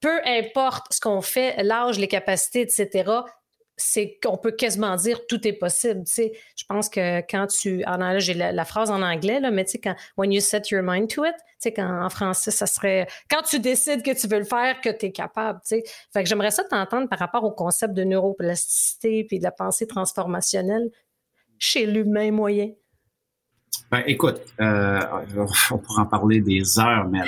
[0.00, 3.10] peu importe ce qu'on fait, l'âge, les capacités, etc.,
[3.76, 6.04] c'est qu'on peut quasiment dire tout est possible.
[6.06, 7.84] Je pense que quand tu.
[7.84, 10.82] En, j'ai la, phrase en anglais, là, mais tu sais, quand when you set your
[10.82, 14.38] mind to it, tu sais, en français, ça serait quand tu décides que tu veux
[14.38, 15.60] le faire, que tu es capable.
[15.60, 15.84] Tu sais.
[16.12, 19.86] Fait que j'aimerais ça t'entendre par rapport au concept de neuroplasticité puis de la pensée
[19.86, 20.90] transformationnelle
[21.58, 22.70] chez l'humain moyen.
[23.90, 25.00] Ben, écoute, euh,
[25.70, 27.20] on pourra en parler des heures, mais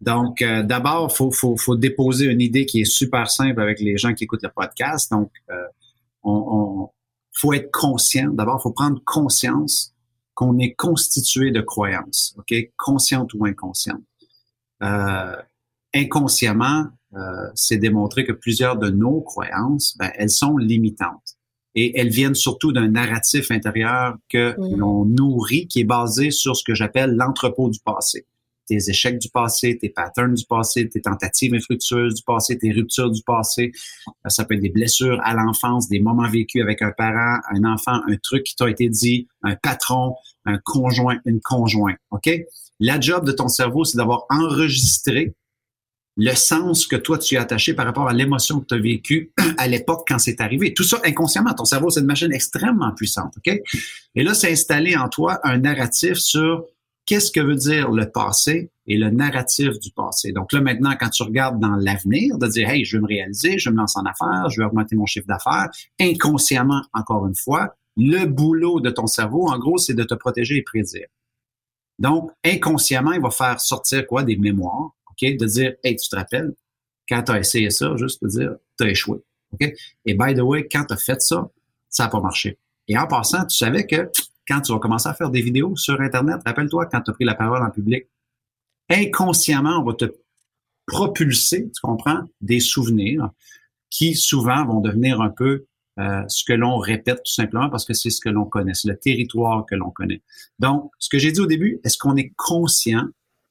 [0.00, 3.98] Donc, euh, d'abord, faut, faut, faut déposer une idée qui est super simple avec les
[3.98, 5.10] gens qui écoutent le podcast.
[5.10, 5.54] Donc, euh,
[6.22, 6.88] on,
[7.32, 8.30] faut être conscient.
[8.30, 9.94] D'abord, faut prendre conscience
[10.34, 14.02] qu'on est constitué de croyances, ok, consciente ou inconsciente.
[14.82, 15.36] Euh,
[15.94, 21.36] inconsciemment, euh, c'est démontré que plusieurs de nos croyances, ben, elles sont limitantes
[21.74, 26.64] et elles viennent surtout d'un narratif intérieur que l'on nourrit, qui est basé sur ce
[26.64, 28.26] que j'appelle l'entrepôt du passé
[28.70, 33.10] tes échecs du passé, tes patterns du passé, tes tentatives infructueuses du passé, tes ruptures
[33.10, 33.72] du passé.
[34.08, 37.64] Euh, ça peut être des blessures à l'enfance, des moments vécus avec un parent, un
[37.64, 40.14] enfant, un truc qui t'a été dit, un patron,
[40.46, 41.96] un conjoint, une conjointe.
[42.12, 42.30] OK?
[42.78, 45.34] La job de ton cerveau, c'est d'avoir enregistré
[46.16, 49.32] le sens que toi tu as attaché par rapport à l'émotion que tu as vécue
[49.58, 50.74] à l'époque quand c'est arrivé.
[50.74, 51.54] Tout ça inconsciemment.
[51.54, 53.34] Ton cerveau, c'est une machine extrêmement puissante.
[53.36, 53.58] OK?
[54.14, 56.66] Et là, c'est installé en toi un narratif sur
[57.06, 60.32] qu'est-ce que veut dire le passé et le narratif du passé?
[60.32, 63.58] Donc là, maintenant, quand tu regardes dans l'avenir, de dire, hey, je veux me réaliser,
[63.58, 65.68] je me lancer en affaires, je veux augmenter mon chiffre d'affaires,
[66.00, 70.56] inconsciemment, encore une fois, le boulot de ton cerveau, en gros, c'est de te protéger
[70.56, 71.08] et prédire.
[71.98, 74.22] Donc, inconsciemment, il va faire sortir quoi?
[74.22, 75.36] Des mémoires, OK?
[75.36, 76.54] De dire, hey, tu te rappelles,
[77.08, 79.18] quand tu as essayé ça, juste de dire, tu as échoué.
[79.52, 79.72] OK?
[80.06, 81.50] Et by the way, quand tu as fait ça,
[81.88, 82.58] ça n'a pas marché.
[82.88, 84.10] Et en passant, tu savais que
[84.50, 87.24] quand tu vas commencer à faire des vidéos sur Internet, rappelle-toi quand tu as pris
[87.24, 88.06] la parole en public,
[88.88, 90.12] inconsciemment, on va te
[90.86, 93.30] propulser, tu comprends, des souvenirs
[93.90, 95.66] qui souvent vont devenir un peu
[96.00, 98.88] euh, ce que l'on répète tout simplement parce que c'est ce que l'on connaît, c'est
[98.88, 100.22] le territoire que l'on connaît.
[100.58, 103.06] Donc, ce que j'ai dit au début, est-ce qu'on est conscient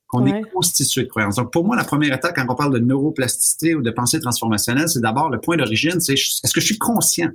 [0.08, 1.36] qu'on est constitué de croyances?
[1.36, 4.90] Donc, pour moi, la première étape quand on parle de neuroplasticité ou de pensée transformationnelle,
[4.90, 7.30] c'est d'abord le point d'origine, c'est est-ce que je suis conscient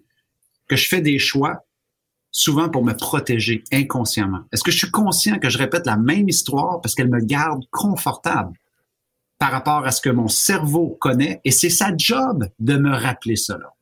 [0.68, 1.64] que je fais des choix
[2.34, 4.40] souvent pour me protéger inconsciemment?
[4.52, 7.62] Est-ce que je suis conscient que je répète la même histoire parce qu'elle me garde
[7.70, 8.52] confortable
[9.38, 13.36] par rapport à ce que mon cerveau connaît et c'est sa job de me rappeler
[13.36, 13.72] cela?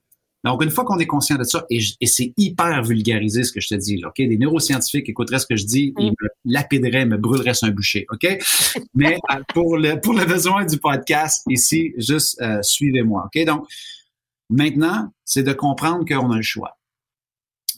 [0.44, 3.68] Donc, une fois qu'on est conscient de ça, et, c'est hyper vulgarisé ce que je
[3.68, 4.16] te dis, là, OK?
[4.16, 8.06] Des neuroscientifiques écouteraient ce que je dis, ils me lapideraient, me brûleraient sur un boucher,
[8.10, 8.26] OK?
[8.94, 13.44] Mais euh, pour le, pour le besoin du podcast, ici, juste euh, suivez-moi, OK?
[13.46, 13.68] Donc,
[14.50, 16.76] maintenant, c'est de comprendre qu'on a le choix.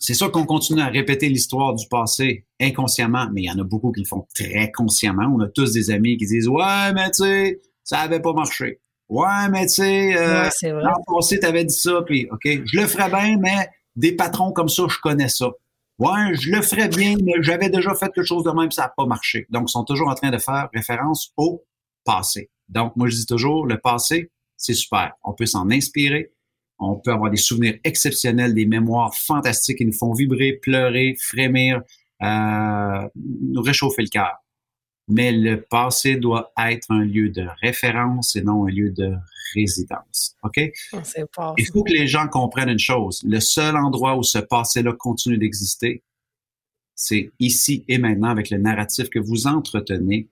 [0.07, 3.65] C'est sûr qu'on continue à répéter l'histoire du passé inconsciemment, mais il y en a
[3.65, 5.33] beaucoup qui le font très consciemment.
[5.35, 8.83] On a tous des amis qui disent Ouais, mais tu sais, ça avait pas marché.
[9.09, 13.09] Ouais, mais tu sais, euh, l'an passé, t'avais dit ça, puis OK, je le ferais
[13.09, 15.51] bien, mais des patrons comme ça, je connais ça.
[15.99, 18.93] Ouais, je le ferais bien, mais j'avais déjà fait quelque chose de même, ça n'a
[18.95, 19.47] pas marché.
[19.49, 21.65] Donc, ils sont toujours en train de faire référence au
[22.05, 22.51] passé.
[22.69, 25.13] Donc, moi, je dis toujours, le passé, c'est super.
[25.25, 26.35] On peut s'en inspirer,
[26.79, 31.83] on peut avoir des souvenirs exceptionnels, des mémoires fantastiques qui nous font vibrer, pleurer, frémir,
[32.23, 34.33] euh, nous réchauffer le cœur.
[35.09, 39.15] Mais le passé doit être un lieu de référence et non un lieu de
[39.55, 40.37] résidence.
[40.43, 40.61] OK?
[40.93, 41.03] Ah,
[41.59, 43.23] Il faut que les gens comprennent une chose.
[43.25, 46.03] Le seul endroit où ce passé-là continue d'exister,
[46.95, 50.29] c'est ici et maintenant avec le narratif que vous entretenez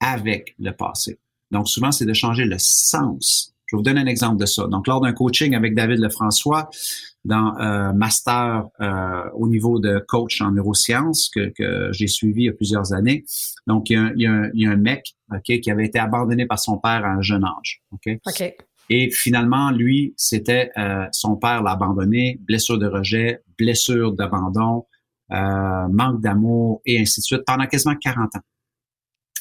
[0.00, 1.18] avec le passé.
[1.50, 4.66] Donc, souvent, c'est de changer le sens je vous donner un exemple de ça.
[4.66, 6.68] Donc, lors d'un coaching avec David Lefrançois,
[7.24, 12.46] dans euh, master euh, au niveau de coach en neurosciences que, que j'ai suivi il
[12.46, 13.24] y a plusieurs années.
[13.66, 15.60] Donc, il y a un, il y a un, il y a un mec okay,
[15.60, 17.82] qui avait été abandonné par son père à un jeune âge.
[17.92, 18.18] OK?
[18.26, 18.56] okay.
[18.90, 24.86] Et finalement, lui, c'était euh, son père l'a abandonné, blessure de rejet, blessure d'abandon,
[25.32, 28.40] euh, manque d'amour et ainsi de suite pendant quasiment 40 ans.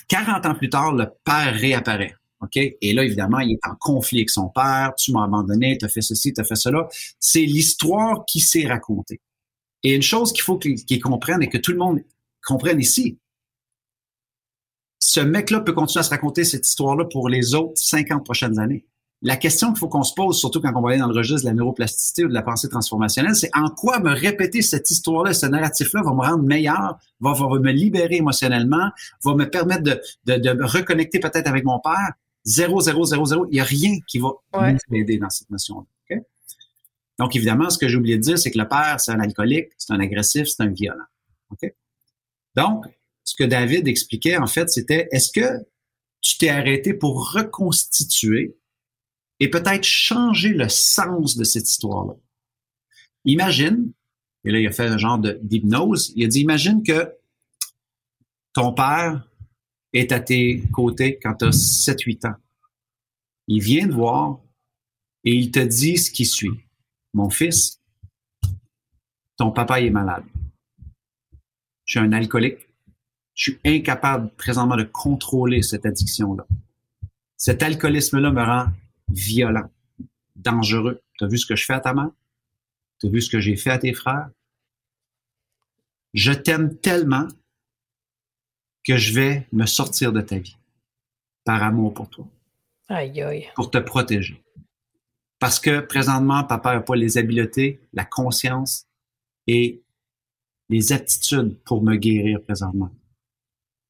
[0.07, 2.13] 40 ans plus tard, le père réapparaît.
[2.41, 2.57] OK?
[2.57, 4.93] Et là, évidemment, il est en conflit avec son père.
[4.97, 6.87] Tu m'as abandonné, tu as fait ceci, tu as fait cela.
[7.19, 9.21] C'est l'histoire qui s'est racontée.
[9.83, 12.01] Et une chose qu'il faut qu'ils comprennent et que tout le monde
[12.43, 13.17] comprenne ici,
[14.99, 18.85] ce mec-là peut continuer à se raconter cette histoire-là pour les autres 50 prochaines années.
[19.23, 21.43] La question qu'il faut qu'on se pose, surtout quand on va aller dans le registre
[21.43, 25.33] de la neuroplasticité ou de la pensée transformationnelle, c'est en quoi me répéter cette histoire-là,
[25.33, 28.89] ce narratif-là va me rendre meilleur, va, me libérer émotionnellement,
[29.23, 33.45] va me permettre de, de me reconnecter peut-être avec mon père, 0, 0, 0, 0.
[33.47, 35.85] Il n'y a rien qui va nous aider dans cette notion-là.
[37.19, 39.67] Donc, évidemment, ce que j'ai oublié de dire, c'est que le père, c'est un alcoolique,
[39.77, 41.05] c'est un agressif, c'est un violent.
[42.55, 42.85] Donc,
[43.23, 45.63] ce que David expliquait, en fait, c'était est-ce que
[46.21, 48.57] tu t'es arrêté pour reconstituer
[49.39, 52.15] et peut-être changer le sens de cette histoire-là?
[53.25, 53.91] Imagine,
[54.43, 57.13] et là, il a fait un genre d'hypnose, il a dit, imagine que
[58.53, 59.29] ton père
[59.93, 62.35] est à tes côtés quand tu as 7-8 ans.
[63.47, 64.39] Il vient te voir
[65.23, 66.59] et il te dit ce qui suit.
[67.13, 67.81] Mon fils,
[69.37, 70.23] ton papa est malade.
[71.85, 72.67] Je suis un alcoolique.
[73.33, 76.45] Je suis incapable présentement de contrôler cette addiction-là.
[77.37, 78.67] Cet alcoolisme-là me rend
[79.09, 79.69] violent,
[80.35, 81.01] dangereux.
[81.17, 82.11] Tu vu ce que je fais à ta mère?
[82.99, 84.29] Tu as vu ce que j'ai fait à tes frères?
[86.13, 87.27] Je t'aime tellement
[88.83, 90.57] que je vais me sortir de ta vie
[91.43, 92.27] par amour pour toi.
[92.89, 93.47] Aïe, aïe.
[93.55, 94.41] Pour te protéger.
[95.39, 98.85] Parce que présentement, papa n'a pas les habiletés, la conscience
[99.47, 99.81] et
[100.69, 102.91] les aptitudes pour me guérir présentement.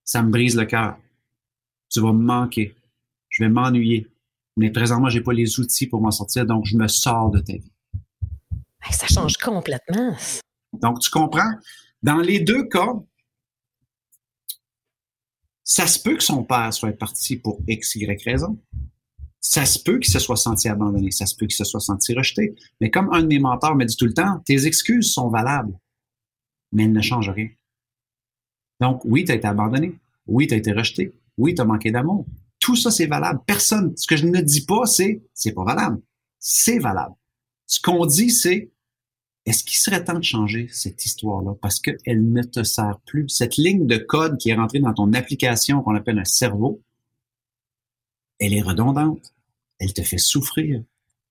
[0.03, 0.97] Ça me brise le cœur.
[1.89, 2.75] Tu vas me manquer.
[3.29, 4.07] Je vais m'ennuyer.
[4.57, 7.53] Mais présentement, j'ai pas les outils pour m'en sortir, donc je me sors de ta
[7.53, 7.71] vie.
[8.91, 10.15] Ça change complètement.
[10.73, 11.51] Donc, tu comprends?
[12.01, 12.93] Dans les deux cas,
[15.73, 18.59] ça se peut que son père soit parti pour X, Y raison.
[19.39, 22.13] Ça se peut qu'il se soit senti abandonné, ça se peut qu'il se soit senti
[22.13, 22.55] rejeté.
[22.81, 25.73] Mais comme un de mes mentors me dit tout le temps, tes excuses sont valables,
[26.73, 27.47] mais elles ne changent rien.
[28.81, 29.97] Donc, oui, tu as été abandonné.
[30.27, 31.13] Oui, tu as été rejeté.
[31.37, 32.25] Oui, tu as manqué d'amour.
[32.59, 33.39] Tout ça, c'est valable.
[33.47, 36.01] Personne, ce que je ne dis pas, c'est, c'est pas valable.
[36.37, 37.15] C'est valable.
[37.65, 38.73] Ce qu'on dit, c'est,
[39.45, 41.55] est-ce qu'il serait temps de changer cette histoire-là?
[41.61, 43.27] Parce qu'elle ne te sert plus?
[43.27, 46.81] Cette ligne de code qui est rentrée dans ton application qu'on appelle un cerveau,
[48.39, 49.33] elle est redondante.
[49.79, 50.83] Elle te fait souffrir.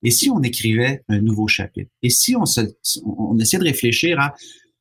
[0.03, 1.91] Et si on écrivait un nouveau chapitre?
[2.03, 2.61] Et si on, se,
[3.05, 4.35] on essayait de réfléchir à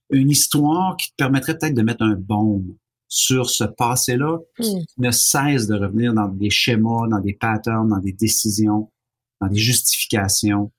[0.09, 2.75] une histoire qui te permettrait peut-être de mettre un baume
[3.07, 4.63] sur ce passé-là hmm.
[4.63, 8.91] qui ne cesse de revenir dans des schémas, dans des patterns, dans des décisions,
[9.39, 10.71] dans des justifications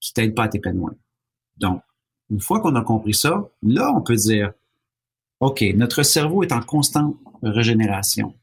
[0.00, 0.94] qui t'aident pas à t'épanouir.
[1.56, 1.82] Donc,
[2.30, 4.52] une fois qu'on a compris ça, là, on peut dire,
[5.40, 8.34] OK, notre cerveau est en constante régénération.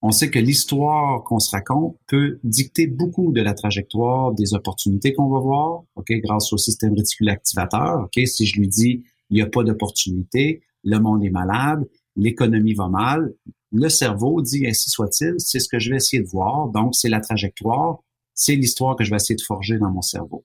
[0.00, 5.14] On sait que l'histoire qu'on se raconte peut dicter beaucoup de la trajectoire des opportunités
[5.14, 8.04] qu'on va voir, OK, grâce au système réticulé activateur.
[8.04, 12.74] OK, si je lui dis, il n'y a pas d'opportunité, le monde est malade, l'économie
[12.74, 13.32] va mal,
[13.72, 17.08] le cerveau dit, ainsi soit-il, c'est ce que je vais essayer de voir, donc c'est
[17.08, 17.98] la trajectoire,
[18.34, 20.44] c'est l'histoire que je vais essayer de forger dans mon cerveau.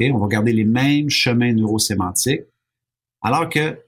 [0.00, 2.42] On va garder les mêmes chemins neurosémantiques.
[3.22, 3.78] Alors que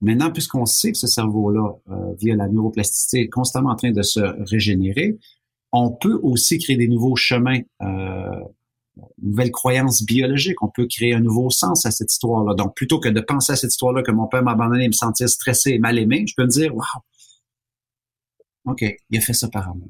[0.00, 4.02] maintenant, puisqu'on sait que ce cerveau-là, euh, via la neuroplasticité, est constamment en train de
[4.02, 5.18] se régénérer,
[5.72, 8.44] on peut aussi créer des nouveaux chemins, euh,
[9.20, 10.62] nouvelles croyances biologiques.
[10.62, 12.54] On peut créer un nouveau sens à cette histoire-là.
[12.54, 14.92] Donc, plutôt que de penser à cette histoire-là que mon père m'a abandonné et me
[14.92, 16.84] sentir stressé et mal aimé, je peux me dire, wow,
[18.64, 19.88] OK, il a fait ça par amour.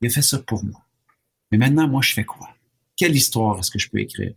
[0.00, 0.80] Il a fait ça pour moi.
[1.50, 2.48] Mais maintenant, moi, je fais quoi?
[2.96, 4.34] Quelle histoire est-ce que je peux écrire?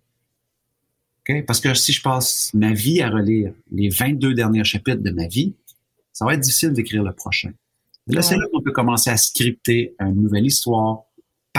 [1.45, 5.27] Parce que si je passe ma vie à relire les 22 derniers chapitres de ma
[5.27, 5.53] vie,
[6.11, 7.51] ça va être difficile d'écrire le prochain.
[8.07, 11.03] là, c'est là qu'on peut commencer à scripter une nouvelle histoire,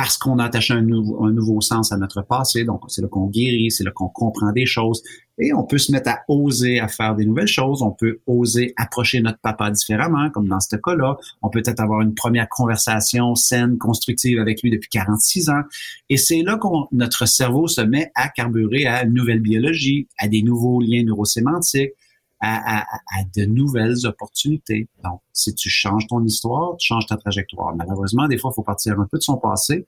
[0.01, 2.65] parce qu'on a attaché un un nouveau sens à notre passé.
[2.65, 5.03] Donc, c'est là qu'on guérit, c'est là qu'on comprend des choses.
[5.39, 7.83] Et on peut se mettre à oser à faire des nouvelles choses.
[7.83, 11.19] On peut oser approcher notre papa différemment, comme dans ce cas-là.
[11.43, 15.65] On peut peut-être avoir une première conversation saine, constructive avec lui depuis 46 ans.
[16.09, 20.29] Et c'est là qu'on notre cerveau se met à carburer à une nouvelle biologie, à
[20.29, 21.93] des nouveaux liens neurosémantiques,
[22.41, 24.89] à, à, à, de nouvelles opportunités.
[25.05, 27.75] Donc, si tu changes ton histoire, tu changes ta trajectoire.
[27.77, 29.87] Malheureusement, des fois, il faut partir un peu de son passé,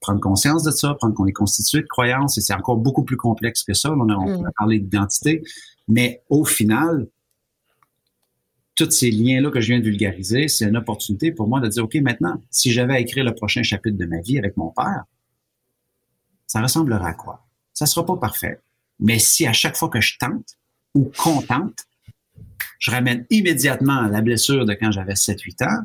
[0.00, 3.16] prendre conscience de ça, prendre qu'on est constitué de croyances, et c'est encore beaucoup plus
[3.16, 3.92] complexe que ça.
[3.92, 4.50] On a, on mm.
[4.56, 5.42] parlé d'identité,
[5.88, 7.06] mais au final,
[8.74, 11.84] tous ces liens-là que je viens de vulgariser, c'est une opportunité pour moi de dire,
[11.84, 15.04] OK, maintenant, si j'avais à écrire le prochain chapitre de ma vie avec mon père,
[16.46, 17.44] ça ressemblera à quoi?
[17.74, 18.60] Ça sera pas parfait.
[19.00, 20.57] Mais si à chaque fois que je tente,
[20.94, 21.84] ou contente,
[22.78, 25.84] je ramène immédiatement la blessure de quand j'avais 7-8 ans.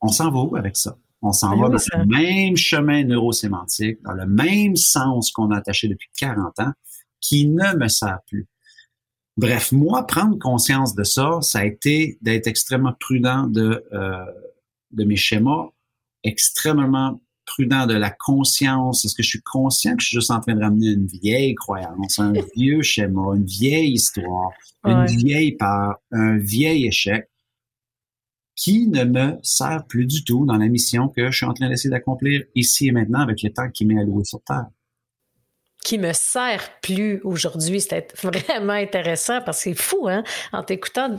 [0.00, 0.96] On s'en va où avec ça?
[1.22, 5.86] On s'en va dans le même chemin neurosémantique, dans le même sens qu'on a attaché
[5.88, 6.72] depuis 40 ans,
[7.20, 8.46] qui ne me sert plus.
[9.36, 14.24] Bref, moi, prendre conscience de ça, ça a été d'être extrêmement prudent de, euh,
[14.92, 15.68] de mes schémas,
[16.24, 17.20] extrêmement
[17.60, 19.04] prudent de la conscience?
[19.04, 21.54] Est-ce que je suis conscient que je suis juste en train de ramener une vieille
[21.54, 24.50] croyance, un vieux schéma, une vieille histoire,
[24.84, 27.28] une vieille part, un vieil échec
[28.56, 31.68] qui ne me sert plus du tout dans la mission que je suis en train
[31.68, 34.66] d'essayer d'accomplir ici et maintenant avec le temps qui m'est alloué sur Terre?
[35.82, 37.80] Qui me sert plus aujourd'hui.
[37.80, 41.16] C'était vraiment intéressant parce que c'est fou, hein, en t'écoutant,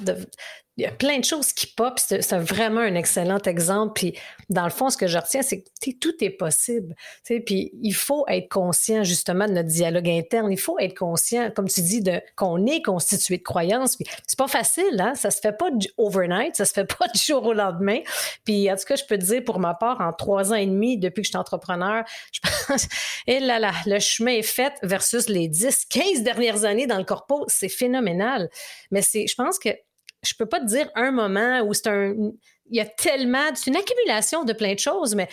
[0.78, 2.00] il y a plein de choses qui pop.
[2.00, 3.94] C'est vraiment un excellent exemple.
[3.94, 4.18] Puis,
[4.50, 5.70] dans le fond, ce que je retiens, c'est que
[6.00, 6.96] tout est possible.
[7.26, 10.52] Puis, il faut être conscient, justement, de notre dialogue interne.
[10.52, 12.02] Il faut être conscient, comme tu dis,
[12.38, 13.98] qu'on est constitué de croyances.
[13.98, 15.14] Puis, c'est pas facile, hein?
[15.16, 18.00] Ça se fait pas du overnight, ça se fait pas du jour au lendemain.
[18.46, 20.66] Puis, en tout cas, je peux te dire, pour ma part, en trois ans et
[20.66, 22.86] demi, depuis que je suis entrepreneur, je pense,
[23.28, 26.98] et eh là là, le chemin est fait versus les 10, 15 dernières années dans
[26.98, 28.50] le corpo, c'est phénoménal.
[28.90, 29.70] Mais c'est, je pense que
[30.24, 32.14] je peux pas te dire un moment où c'est un.
[32.70, 33.54] Il y a tellement.
[33.56, 35.28] C'est une accumulation de plein de choses, mais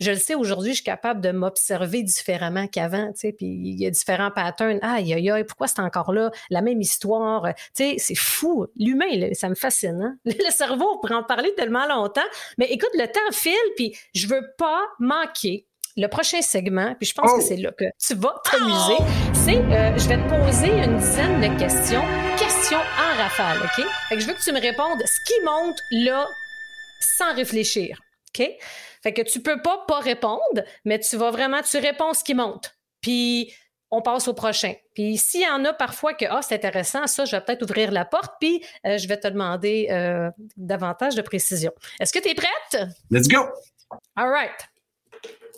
[0.00, 3.80] je le sais aujourd'hui, je suis capable de m'observer différemment qu'avant, tu sais, puis il
[3.80, 4.78] y a différents patterns.
[4.82, 6.30] Aïe, aïe, aïe, pourquoi c'est encore là?
[6.50, 7.46] La même histoire.
[7.54, 8.66] Tu sais, c'est fou.
[8.76, 10.02] L'humain, ça me fascine.
[10.02, 10.18] Hein?
[10.26, 12.20] Le cerveau, on pourrait en parler tellement longtemps.
[12.58, 15.65] Mais écoute, le temps file, puis je veux pas manquer
[15.96, 17.44] le prochain segment, puis je pense que oh!
[17.46, 21.58] c'est là que tu vas t'amuser, c'est euh, je vais te poser une dizaine de
[21.58, 22.02] questions,
[22.38, 23.84] questions en rafale, OK?
[24.08, 26.26] Fait que je veux que tu me répondes ce qui monte là
[27.00, 28.46] sans réfléchir, OK?
[29.02, 32.34] Fait que tu peux pas pas répondre, mais tu vas vraiment, tu réponds ce qui
[32.34, 32.76] monte.
[33.00, 33.54] Puis
[33.90, 34.74] on passe au prochain.
[34.94, 37.90] Puis s'il y en a parfois que ah, c'est intéressant, ça, je vais peut-être ouvrir
[37.90, 41.72] la porte, puis euh, je vais te demander euh, davantage de précision.
[42.00, 42.88] Est-ce que tu es prête?
[43.10, 43.46] Let's go!
[44.16, 44.68] All right.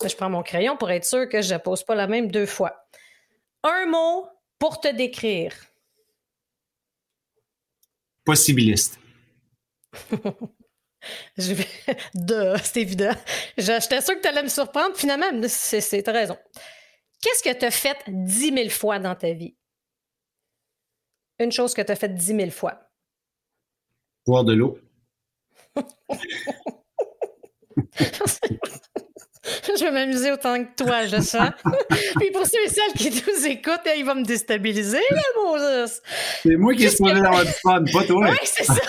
[0.06, 2.46] Je prends mon crayon pour être sûr que je ne pose pas la même deux
[2.46, 2.86] fois.
[3.62, 4.28] Un mot
[4.58, 5.54] pour te décrire.
[8.24, 8.98] Possibiliste.
[11.38, 11.66] je vais...
[12.62, 13.14] c'est évident.
[13.56, 14.96] J'étais sûr que tu allais me surprendre.
[14.96, 16.36] Finalement, c'est, t'as raison.
[17.22, 19.56] Qu'est-ce que tu as fait dix mille fois dans ta vie?
[21.38, 22.80] Une chose que tu as fait dix mille fois.
[24.26, 24.78] Boire de l'eau.
[29.78, 31.50] je vais m'amuser autant que toi, je sens.
[32.18, 36.00] Puis pour ceux et celles qui nous écoutent, il va me déstabiliser, là, Moses.
[36.42, 38.28] C'est moi qui ai supposé avoir du fun, pas toi.
[38.30, 38.74] Oui, c'est ça.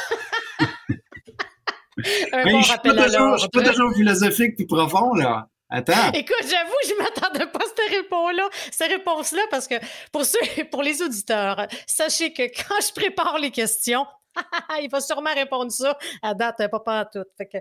[2.31, 5.47] Un bon je rappel ne suis pas toujours philosophique puis profond, là.
[5.69, 6.11] Attends.
[6.13, 9.75] Écoute, j'avoue, je ne m'attendais pas à cette réponse-là, cette réponse-là, parce que
[10.11, 10.39] pour ceux,
[10.71, 14.05] pour les auditeurs, sachez que quand je prépare les questions,
[14.81, 17.25] il va sûrement répondre ça à date, pas pas à tout.
[17.37, 17.57] Fait que,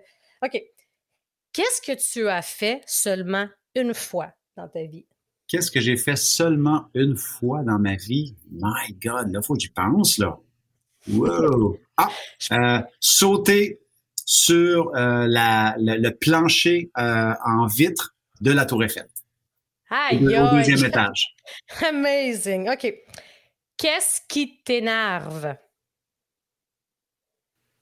[0.47, 0.63] OK.
[1.59, 5.07] Qu'est-ce que tu as fait seulement une fois dans ta vie?
[5.49, 8.37] Qu'est-ce que j'ai fait seulement une fois dans ma vie?
[8.53, 10.39] My God, là, faut que j'y pense, là.
[11.09, 11.81] Wow!
[11.97, 12.11] Ah!
[12.53, 13.81] Euh, sauter
[14.25, 19.09] sur euh, la, le plancher euh, en vitre de la Tour Eiffel.
[19.91, 21.35] Aïe, au deuxième étage.
[21.83, 22.71] Amazing.
[22.71, 22.95] OK.
[23.77, 25.57] Qu'est-ce qui t'énerve?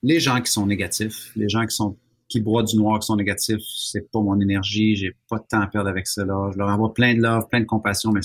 [0.03, 1.99] Les gens qui sont négatifs, les gens qui sont
[2.29, 5.61] qui broient du noir, qui sont négatifs, c'est pas mon énergie, j'ai pas de temps
[5.61, 6.51] à perdre avec cela.
[6.53, 8.20] Je leur envoie plein de love, plein de compassion, mais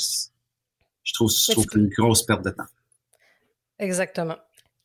[1.04, 2.70] je trouve, je trouve une grosse perte de temps.
[3.80, 4.38] Exactement.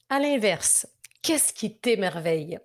[0.09, 0.87] À l'inverse,
[1.23, 2.59] qu'est-ce qui t'émerveille?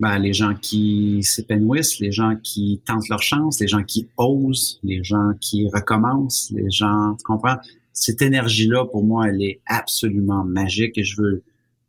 [0.00, 4.80] ben, les gens qui s'épanouissent, les gens qui tentent leur chance, les gens qui osent,
[4.82, 7.56] les gens qui recommencent, les gens, tu comprends?
[7.92, 11.42] Cette énergie-là, pour moi, elle est absolument magique et je veux,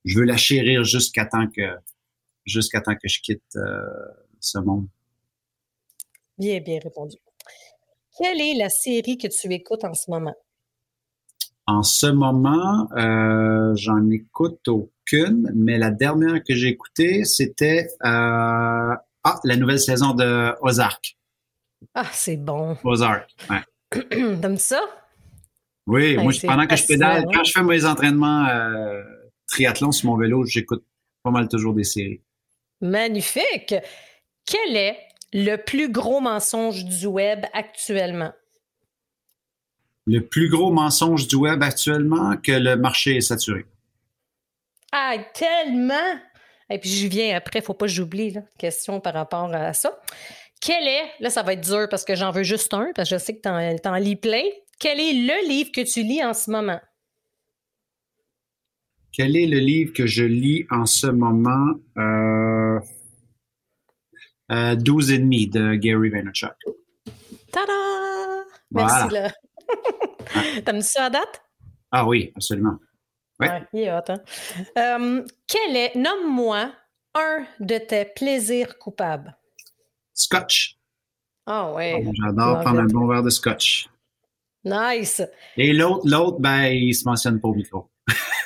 [0.03, 1.61] je veux la chérir jusqu'à temps que,
[2.45, 3.81] jusqu'à temps que je quitte euh,
[4.39, 4.87] ce monde.
[6.37, 7.17] Bien, bien répondu.
[8.17, 10.35] Quelle est la série que tu écoutes en ce moment?
[11.67, 18.95] En ce moment, euh, j'en écoute aucune, mais la dernière que j'ai écoutée, c'était euh,
[19.23, 21.17] ah, la nouvelle saison de Ozark.
[21.93, 22.77] Ah, c'est bon.
[22.83, 23.99] Ozark, ouais.
[24.09, 24.81] T'aimes ça?
[25.87, 29.01] Oui, moi, pendant que je pédale, quand je fais mes entraînements euh,
[29.47, 30.83] triathlon sur mon vélo, j'écoute
[31.23, 32.21] pas mal toujours des séries.
[32.81, 33.75] Magnifique.
[34.45, 34.97] Quel est
[35.33, 38.33] le plus gros mensonge du web actuellement?
[40.07, 43.65] le plus gros mensonge du web actuellement que le marché est saturé.
[44.91, 46.19] Ah, tellement!
[46.69, 49.53] Et puis je viens après, il ne faut pas que j'oublie la question par rapport
[49.53, 49.99] à ça.
[50.59, 53.15] Quel est, là ça va être dur parce que j'en veux juste un, parce que
[53.17, 54.43] je sais que tu en, lis plein.
[54.79, 56.79] Quel est le livre que tu lis en ce moment?
[59.13, 61.73] Quel est le livre que je lis en ce moment?
[61.97, 62.30] Euh,
[64.51, 66.55] euh, 12 et demi de Gary Vaynerchuk.
[67.51, 67.73] Tada!
[68.71, 69.31] Merci là.
[70.65, 71.41] T'aimes ça à date?
[71.91, 72.77] Ah oui, absolument.
[73.39, 73.63] Ouais.
[73.73, 74.21] il est hot, hein?
[74.77, 76.71] euh, quel est, nomme-moi
[77.15, 79.35] un de tes plaisirs coupables?
[80.13, 80.77] Scotch.
[81.45, 82.05] Ah ouais.
[82.05, 83.89] Ah, j'adore prendre un bon verre de scotch.
[84.63, 85.23] Nice.
[85.57, 87.89] Et l'autre, l'autre, ben, il se mentionne pas au micro.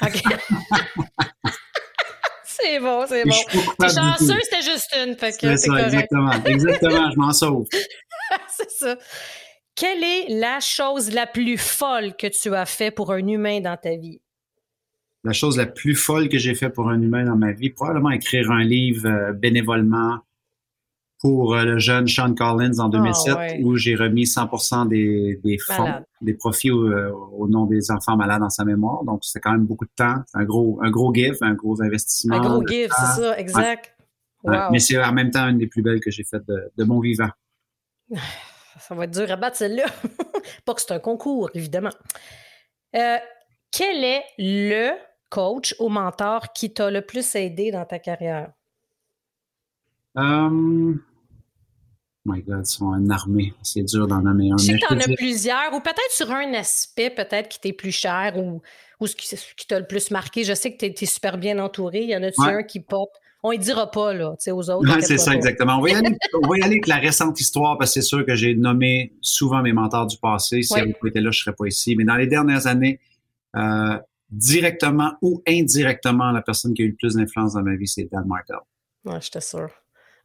[0.02, 0.24] OK.
[2.66, 3.36] c'est bon, c'est bon.
[3.80, 5.16] T'es chanceux, c'était juste une.
[5.20, 6.32] C'est ça, exactement.
[6.46, 7.68] Exactement, je m'en sauve.
[8.50, 8.98] c'est ça.
[9.76, 13.78] Quelle est la chose la plus folle que tu as fait pour un humain dans
[13.78, 14.22] ta vie?
[15.24, 18.12] La chose la plus folle que j'ai fait pour un humain dans ma vie, probablement
[18.12, 20.20] écrire un livre euh, bénévolement
[21.26, 25.58] pour euh, le jeune Sean Collins en 2007, ah, où j'ai remis 100% des, des
[25.58, 29.04] fonds, des profits euh, au, nom des enfants malades dans sa mémoire.
[29.06, 30.18] Donc, c'était quand même beaucoup de temps.
[30.36, 32.36] un gros, un gros give, un gros investissement.
[32.36, 33.96] Un gros give, c'est ça, exact.
[34.44, 37.00] Mais c'est en même temps une des plus belles que j'ai faites de, de mon
[37.00, 37.30] vivant.
[38.80, 39.86] ça va être dur à battre celle-là.
[40.66, 41.90] Pas que c'est un concours, évidemment.
[42.96, 43.18] Euh,
[43.72, 44.92] quel est le
[45.32, 48.52] coach ou mentor qui t'a le plus aidé dans ta carrière?
[50.14, 51.02] Um,
[52.26, 53.54] my God, ils sont en armée.
[53.62, 54.58] C'est dur d'en nommer un.
[54.58, 57.92] Je sais que t'en as plusieurs, ou peut-être sur un aspect, peut-être qui t'est plus
[57.92, 58.62] cher ou,
[59.00, 60.44] ou ce qui, t'a le plus marqué.
[60.44, 62.02] Je sais que tu es, super bien entouré.
[62.02, 63.10] Il y en a-tu un qui pop?
[63.46, 65.02] on ne dira pas là, aux autres.
[65.02, 65.78] c'est ça, exactement.
[65.78, 66.18] On va, y aller,
[66.64, 70.18] avec la récente histoire parce que c'est sûr que j'ai nommé souvent mes mentors du
[70.18, 70.64] passé.
[70.64, 70.96] Si oui.
[71.00, 71.96] vous étiez là, je ne serais pas ici.
[71.96, 73.00] Mais dans les dernières années,
[73.56, 74.00] euh,
[74.32, 78.10] directement ou indirectement, la personne qui a eu le plus d'influence dans ma vie, c'est
[78.12, 78.58] Dan Martel.
[79.06, 79.70] Oui, je t'assure.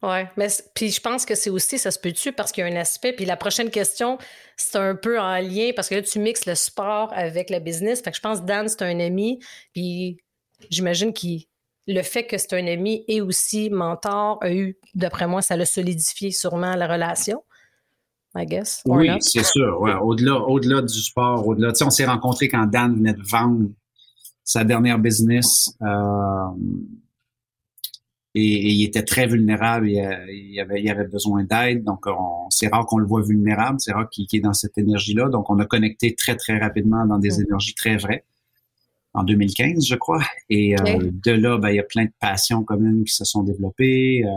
[0.03, 2.71] Oui, mais puis je pense que c'est aussi, ça se peut-tu parce qu'il y a
[2.71, 3.13] un aspect.
[3.13, 4.17] Puis la prochaine question,
[4.57, 8.01] c'est un peu en lien parce que là, tu mixes le sport avec le business.
[8.01, 9.39] Fait que je pense que Dan, c'est un ami.
[9.73, 10.17] Puis
[10.71, 11.43] j'imagine qu'il
[11.85, 15.65] le fait que c'est un ami et aussi mentor a eu, d'après moi, ça l'a
[15.65, 17.43] solidifié sûrement la relation.
[18.35, 18.81] I guess.
[18.85, 19.81] Oui, c'est sûr.
[20.01, 21.73] Au-delà, au-delà du sport, au-delà.
[21.73, 23.69] Tu sais, on s'est rencontrés quand Dan venait de vendre
[24.43, 25.69] sa dernière business.
[25.81, 25.87] Euh,
[28.35, 29.89] et, il était très vulnérable.
[29.89, 31.83] Il, avait, il avait besoin d'aide.
[31.83, 32.05] Donc,
[32.49, 33.79] c'est rare qu'on le voit vulnérable.
[33.79, 35.29] C'est rare qu'il est dans cette énergie-là.
[35.29, 37.45] Donc, on a connecté très, très rapidement dans des mm.
[37.47, 38.23] énergies très vraies
[39.13, 40.21] en 2015, je crois.
[40.49, 43.43] Et euh, de là, ben, il y a plein de passions communes qui se sont
[43.43, 44.23] développées.
[44.23, 44.29] Euh,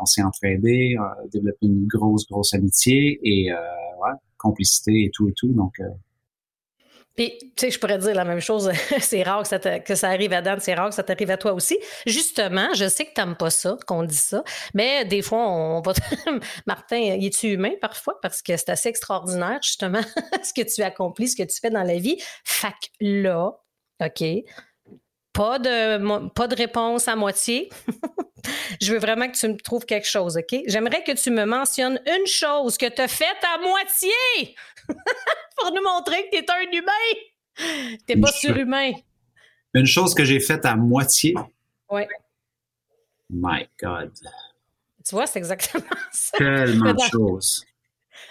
[0.00, 3.56] on s'est entraînés, on a développé une grosse, grosse amitié et euh,
[4.02, 5.52] ouais, complicité et tout et tout.
[5.52, 5.88] Donc, euh,
[7.14, 8.70] puis, tu sais, je pourrais dire la même chose.
[9.00, 11.78] c'est rare que ça, arrive à Dan, c'est rare que ça t'arrive à toi aussi.
[12.06, 14.42] Justement, je sais que tu n'aimes pas ça, qu'on dit ça,
[14.74, 15.92] mais des fois, on va.
[16.66, 18.18] Martin, es tu humain parfois?
[18.22, 20.02] Parce que c'est assez extraordinaire, justement,
[20.42, 22.16] ce que tu accomplis, ce que tu fais dans la vie.
[22.44, 23.52] Fac là,
[24.00, 24.24] OK,
[25.32, 27.68] pas de, pas de réponse à moitié.
[28.80, 30.60] Je veux vraiment que tu me trouves quelque chose, OK?
[30.66, 34.56] J'aimerais que tu me mentionnes une chose que tu as faite à moitié
[35.56, 37.98] pour nous montrer que tu es un humain.
[38.08, 38.92] Tu pas surhumain.
[39.74, 41.34] Une chose que j'ai faite à moitié?
[41.90, 42.02] Oui.
[43.30, 44.12] My God.
[45.06, 46.38] Tu vois, c'est exactement ça.
[46.38, 47.64] Tellement de choses.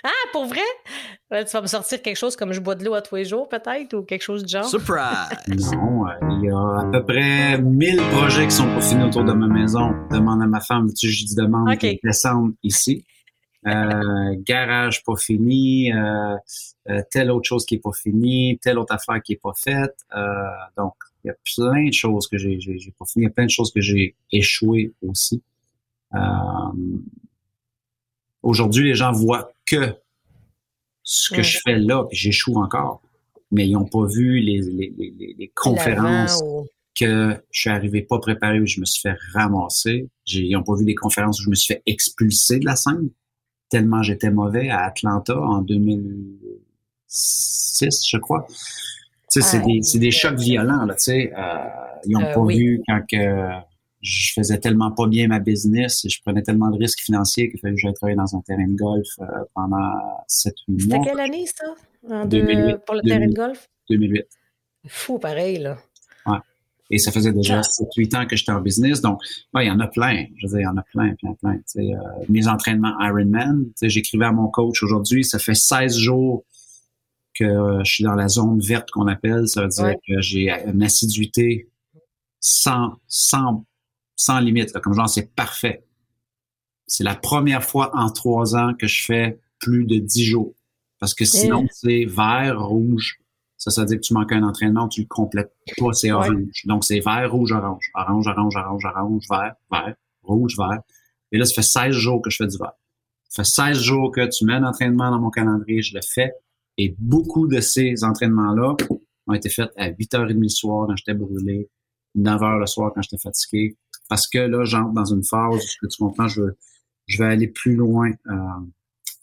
[0.04, 0.62] Ah, pour vrai?
[1.30, 3.48] tu vas me sortir quelque chose comme je bois de l'eau à tous les jours,
[3.48, 4.66] peut-être, ou quelque chose du genre?
[4.66, 5.72] Surprise!
[5.74, 9.24] Non, euh, il y a à peu près 1000 projets qui sont pas finis autour
[9.24, 9.92] de ma maison.
[10.12, 12.00] Demande à ma femme, tu je dis demande okay.
[12.04, 13.06] descendre ici.
[13.68, 16.36] Euh, garage pas fini, euh,
[16.90, 19.96] euh, telle autre chose qui est pas finie, telle autre affaire qui est pas faite.
[20.78, 23.34] donc, il y a plein de choses que j'ai, j'ai, pas fini, il y a
[23.34, 25.44] plein de choses que j'ai échoué aussi.
[28.42, 29.96] Aujourd'hui, les gens voient que
[31.04, 33.02] ce que je fais là, puis j'échoue encore.
[33.52, 36.42] Mais ils n'ont pas vu les, les, les, les conférences
[36.96, 40.08] que je suis arrivé pas préparé où je me suis fait ramasser.
[40.28, 43.10] Ils n'ont pas vu les conférences où je me suis fait expulser de la scène
[43.72, 48.46] tellement j'étais mauvais à Atlanta en 2006, je crois.
[49.32, 51.34] Tu sais, c'est des, des, chocs violents, là, tu sais.
[51.36, 51.58] Euh,
[52.06, 53.48] ils n'ont euh, pas vu quand que
[54.02, 57.60] je faisais tellement pas bien ma business et je prenais tellement de risques financiers qu'il
[57.60, 59.94] fallait que j'aille travailler dans un terrain de golf euh, pendant
[60.28, 60.78] 7-8 mois.
[60.80, 61.76] C'était quelle année, ça?
[62.10, 63.70] En 2008, pour le terrain de golf?
[63.90, 64.26] 2008.
[64.88, 65.78] Fou, pareil, là.
[66.26, 66.38] Ouais.
[66.90, 69.02] Et ça faisait déjà 7-8 ans que j'étais en business.
[69.02, 69.22] Donc,
[69.56, 70.26] il y en a plein.
[70.38, 71.60] Je veux dire, il y en a plein, plein, plein.
[71.78, 71.96] Euh,
[72.28, 76.44] mes entraînements Ironman, j'écrivais à mon coach aujourd'hui, ça fait 16 jours
[77.36, 79.48] que je suis dans la zone verte qu'on appelle.
[79.48, 81.70] Ça veut dire que j'ai une assiduité
[82.40, 83.64] sans, sans
[84.22, 84.72] sans limite.
[84.80, 85.84] Comme genre, c'est parfait.
[86.86, 90.54] C'est la première fois en trois ans que je fais plus de dix jours.
[91.00, 93.20] Parce que sinon, c'est vert, rouge.
[93.58, 96.64] Ça, ça veut dire que tu manques un entraînement, tu le complètes pas, c'est orange.
[96.66, 97.90] Donc, c'est vert, rouge, orange.
[97.96, 100.82] Orange, orange, orange, orange, vert, vert, rouge, vert.
[101.32, 102.74] Et là, ça fait 16 jours que je fais du vert.
[103.30, 106.32] Ça fait 16 jours que tu mets un entraînement dans mon calendrier, je le fais.
[106.78, 108.76] Et beaucoup de ces entraînements-là
[109.28, 111.70] ont été faits à 8h30 le soir quand j'étais brûlé,
[112.18, 113.76] 9h le soir quand j'étais fatigué,
[114.12, 116.58] parce que là, j'entre dans une phase où, tu comprends, je veux,
[117.08, 118.34] je vais aller plus loin euh,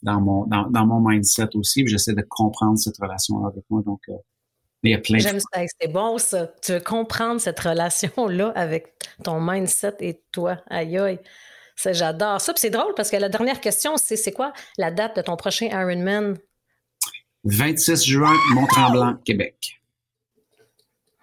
[0.01, 1.85] dans mon dans, dans, mon mindset aussi.
[1.85, 3.83] J'essaie de comprendre cette relation avec moi.
[3.85, 4.13] Donc, euh,
[4.81, 6.47] il y a plein J'aime ça, c'est bon ça.
[6.63, 10.57] Tu veux comprendre cette relation-là avec ton mindset et toi.
[10.71, 11.19] Aïe aïe.
[11.85, 12.51] J'adore ça.
[12.51, 15.35] Puis c'est drôle parce que la dernière question, c'est c'est quoi la date de ton
[15.35, 16.35] prochain Ironman?
[17.43, 19.79] 26 juin, Mont-Tremblant, Québec.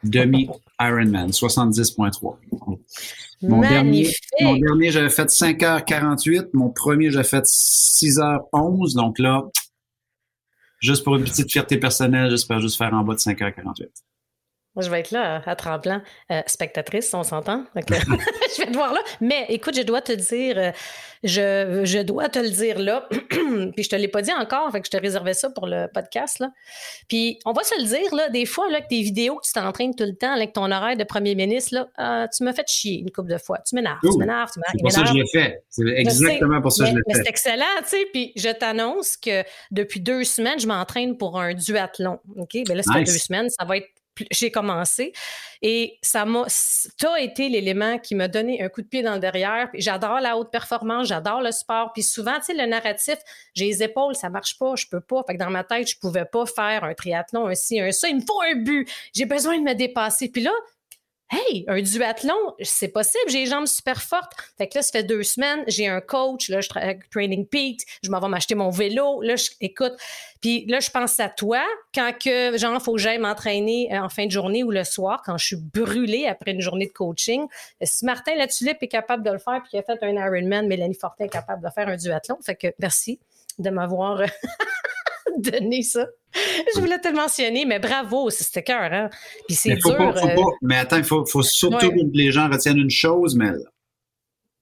[0.04, 0.48] Demi
[0.80, 2.36] Ironman, 70.3.
[3.42, 4.10] Mon dernier,
[4.40, 6.50] mon dernier j'avais fait 5h48.
[6.52, 8.94] Mon premier, j'avais fait 6h11.
[8.94, 9.44] Donc là,
[10.80, 13.88] juste pour une petite fierté personnelle, j'espère juste faire en bas de 5h48.
[14.76, 17.64] Moi, je vais être là à tremblant, euh, spectatrice, on s'entend.
[17.76, 19.00] je vais te voir là.
[19.22, 20.70] Mais écoute, je dois te dire, euh,
[21.24, 24.82] je, je, dois te le dire là, puis je te l'ai pas dit encore, fait
[24.82, 26.40] que je te réservais ça pour le podcast.
[26.40, 26.50] Là.
[27.08, 29.52] Puis on va se le dire, là, des fois, là, que tes vidéos que tu
[29.54, 32.68] t'entraînes tout le temps avec ton horaire de premier ministre, là, euh, tu m'as fait
[32.68, 33.58] chier une couple de fois.
[33.66, 34.74] Tu m'énerves, tu m'énerves, tu m'énerves.
[34.74, 35.62] C'est pour ça que je l'ai fait.
[35.70, 37.22] C'est exactement pour ça que je l'ai fait.
[37.22, 38.06] C'est excellent, tu sais.
[38.12, 42.20] Puis je t'annonce que depuis deux semaines, je m'entraîne pour un duathlon.
[42.36, 42.58] OK?
[42.68, 43.88] Ben là, fait deux semaines, ça va être
[44.30, 45.12] j'ai commencé.
[45.62, 49.20] Et ça m'a, as été l'élément qui m'a donné un coup de pied dans le
[49.20, 49.68] derrière.
[49.74, 51.92] J'adore la haute performance, j'adore le sport.
[51.92, 53.16] Puis souvent, tu sais, le narratif,
[53.54, 55.22] j'ai les épaules, ça marche pas, je peux pas.
[55.26, 58.08] Fait que dans ma tête, je pouvais pas faire un triathlon, un ci, un ça.
[58.08, 58.88] Il me faut un but.
[59.14, 60.28] J'ai besoin de me dépasser.
[60.28, 60.52] Puis là,
[61.28, 64.32] Hey, un duathlon, c'est possible, j'ai les jambes super fortes.
[64.58, 67.44] Fait que là, ça fait deux semaines, j'ai un coach, là, je travaille avec Training
[67.44, 69.94] Peak, je m'en vais m'acheter mon vélo, là, je, écoute.
[70.40, 74.08] Puis là, je pense à toi quand que, genre, faut que j'aille m'entraîner euh, en
[74.08, 77.48] fin de journée ou le soir, quand je suis brûlée après une journée de coaching.
[77.82, 80.94] Si Martin Latulippe est capable de le faire puis qu'il a fait un Ironman, Mélanie
[80.94, 82.38] Fortin est capable de faire un duathlon.
[82.40, 83.18] Fait que merci
[83.58, 84.20] de m'avoir
[85.38, 86.06] donné ça.
[86.34, 89.10] Je voulais te le mentionner, mais bravo, c'était cœur, hein?
[89.46, 90.00] Puis c'est dur.
[90.00, 93.50] Euh, mais attends, il faut, surtout que les gens retiennent une chose, mais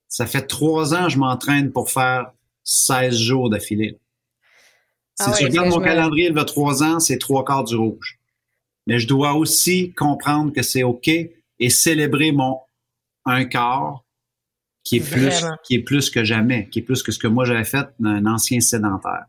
[0.09, 2.33] ça fait trois ans que je m'entraîne pour faire
[2.65, 3.99] 16 jours d'affilée.
[5.21, 7.77] Si ah tu regardes mon calendrier, il y a trois ans, c'est trois quarts du
[7.77, 8.19] rouge.
[8.87, 12.59] Mais je dois aussi comprendre que c'est OK et célébrer mon
[13.25, 14.05] un quart
[14.83, 17.45] qui est plus, qui est plus que jamais, qui est plus que ce que moi
[17.45, 19.25] j'avais fait d'un ancien sédentaire.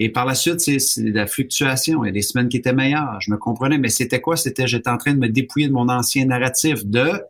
[0.00, 2.04] Et par la suite, c'est la fluctuation.
[2.04, 3.20] Il y a des semaines qui étaient meilleures.
[3.20, 4.36] Je me comprenais, mais c'était quoi?
[4.36, 7.20] C'était j'étais en train de me dépouiller de mon ancien narratif de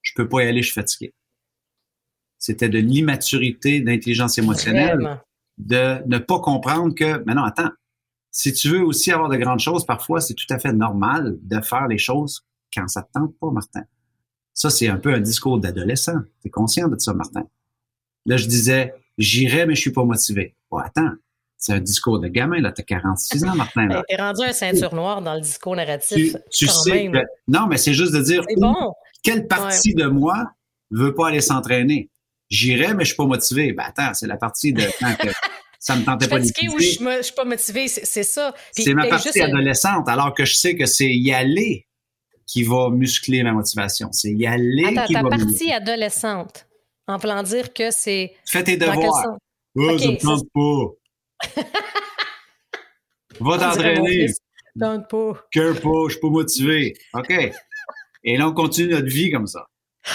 [0.00, 1.14] je peux pas y aller, je suis fatigué.
[2.38, 5.20] C'était de l'immaturité, d'intelligence émotionnelle,
[5.58, 7.70] de ne pas comprendre que, mais non, attends,
[8.32, 11.60] si tu veux aussi avoir de grandes choses, parfois, c'est tout à fait normal de
[11.60, 13.84] faire les choses quand ça te tente pas, Martin.
[14.54, 16.18] Ça, c'est un peu un discours d'adolescent.
[16.40, 17.44] Tu es conscient de ça, Martin.
[18.26, 20.56] Là, je disais, j'irai, mais je suis pas motivé.
[20.70, 21.12] Bon, attends,
[21.62, 22.72] c'est un discours de gamin, là.
[22.72, 23.86] T'as 46 ans, Martin.
[23.86, 26.34] Ben, t'es rendu un ceinture noire dans le discours narratif.
[26.50, 27.08] Tu, sais
[27.46, 28.92] non, mais c'est juste de dire bon.
[29.22, 30.50] quelle partie de moi
[30.90, 32.10] veut pas aller s'entraîner.
[32.50, 33.72] J'irai, mais je suis pas motivé.
[33.72, 35.28] Ben attends, c'est la partie de quand que
[35.78, 38.52] ça me tentait pas de ou je, je suis pas motivé, c'est ça.
[38.72, 41.86] C'est ma partie adolescente, alors que je sais que c'est y aller
[42.44, 44.08] qui va muscler ma motivation.
[44.10, 46.66] C'est y aller Attends, qui ta va partie adolescente,
[47.06, 48.34] en voulant dire que c'est...
[48.46, 49.36] Fais tes devoirs.
[49.76, 50.92] Oh, okay, je ne pas.
[53.40, 54.26] Va t'entraîner.
[54.78, 55.46] Tente pas.
[55.50, 56.96] Cœur pas, je suis pas motivé.
[57.14, 57.52] OK.
[58.24, 59.66] Et là, on continue notre vie comme ça.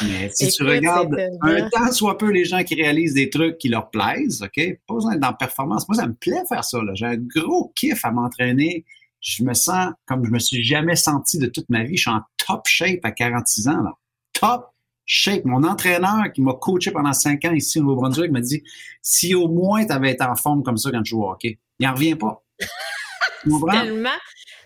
[0.03, 3.69] Mais si tu regardes un temps soit peu les gens qui réalisent des trucs qui
[3.69, 4.79] leur plaisent, OK?
[4.87, 5.87] Pas besoin d'être dans la performance.
[5.87, 6.79] Moi, ça me plaît faire ça.
[6.93, 8.85] J'ai un gros kiff à m'entraîner.
[9.21, 11.95] Je me sens comme je me suis jamais senti de toute ma vie.
[11.95, 13.81] Je suis en top shape à 46 ans.
[13.81, 13.93] Là.
[14.33, 14.69] Top
[15.07, 15.45] shape.
[15.45, 18.61] Mon entraîneur qui m'a coaché pendant cinq ans ici au Nouveau-Brunswick m'a dit
[19.01, 21.57] si au moins tu avais été en forme comme ça quand tu joues au hockey,
[21.79, 22.43] il n'en revient pas.
[23.71, 24.09] Tellement.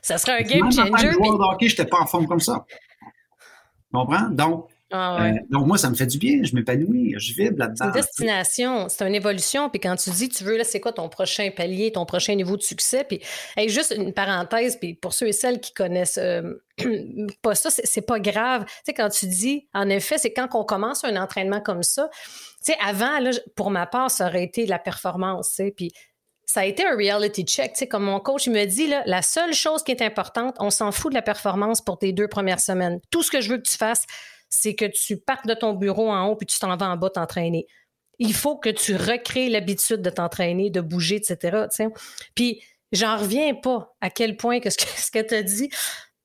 [0.02, 0.89] Ça serait un game changer.
[0.89, 2.66] Quand je jouais au hockey, je n'étais pas en forme comme ça.
[2.68, 3.08] Tu
[3.94, 4.30] comprends?
[4.30, 7.76] Donc, ah euh, donc, moi, ça me fait du bien, je m'épanouis, je vibre là-dedans.
[7.78, 9.70] C'est une destination, c'est une évolution.
[9.70, 12.58] Puis quand tu dis, tu veux, là, c'est quoi ton prochain palier, ton prochain niveau
[12.58, 13.06] de succès?
[13.06, 13.22] Puis,
[13.70, 16.56] juste une parenthèse, puis pour ceux et celles qui connaissent euh,
[17.42, 18.66] pas ça, c'est pas grave.
[18.66, 22.10] Tu sais, quand tu dis, en effet, c'est quand on commence un entraînement comme ça.
[22.66, 25.74] Tu sais, avant, là, pour ma part, ça aurait été la performance, tu sais.
[25.76, 25.92] Puis,
[26.52, 27.74] ça a été un reality check.
[27.74, 30.70] Tu sais, comme mon coach me dit, là, la seule chose qui est importante, on
[30.70, 33.00] s'en fout de la performance pour tes deux premières semaines.
[33.10, 34.06] Tout ce que je veux que tu fasses,
[34.52, 37.10] c'est que tu partes de ton bureau en haut puis tu t'en vas en bas
[37.10, 37.66] t'entraîner.
[38.20, 41.66] Il faut que tu recrées l'habitude de t'entraîner, de bouger, etc.
[42.36, 45.70] Puis j'en reviens pas à quel point que ce que, tu as dit.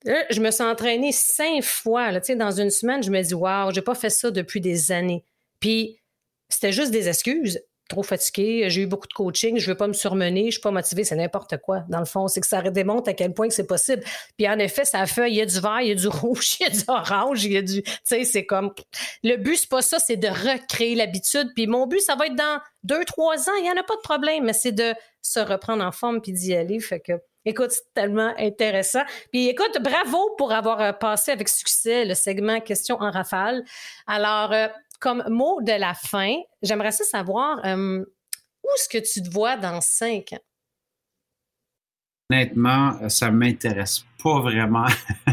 [0.05, 2.13] je me suis entraînée cinq fois.
[2.13, 5.25] Dans une semaine, je me dis Waouh, j'ai pas fait ça depuis des années.
[5.61, 6.01] Puis
[6.49, 9.93] c'était juste des excuses trop fatigué, j'ai eu beaucoup de coaching, je veux pas me
[9.93, 11.85] surmener, je suis pas motivée, c'est n'importe quoi.
[11.89, 14.03] Dans le fond, c'est que ça démontre à quel point c'est possible.
[14.37, 16.57] Puis en effet, ça fait, il y a du vert, il y a du rouge,
[16.61, 18.73] il y a du orange, il y a du, tu sais, c'est comme,
[19.23, 21.53] le but c'est pas ça, c'est de recréer l'habitude.
[21.55, 23.97] Puis mon but, ça va être dans deux, trois ans, il y en a pas
[23.97, 26.81] de problème, mais c'est de se reprendre en forme puis d'y aller.
[26.81, 27.13] Fait que,
[27.49, 29.03] Écoute, c'est tellement intéressant.
[29.31, 33.63] Puis écoute, bravo pour avoir euh, passé avec succès le segment questions en rafale.
[34.09, 34.67] Alors, euh,
[34.99, 39.81] comme mot de la fin, j'aimerais savoir euh, où est-ce que tu te vois dans
[39.81, 40.41] cinq ans?
[42.31, 44.87] Honnêtement, ça ne m'intéresse pas vraiment.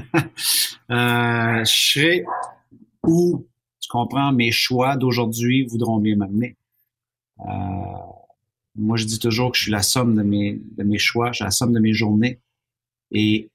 [0.91, 2.25] euh, je serai
[3.03, 3.47] où,
[3.79, 6.55] tu comprends, mes choix d'aujourd'hui voudront bien m'amener.
[7.39, 7.43] Euh,
[8.75, 11.37] moi, je dis toujours que je suis la somme de mes, de mes choix, je
[11.37, 12.39] suis la somme de mes journées.
[13.11, 13.49] Et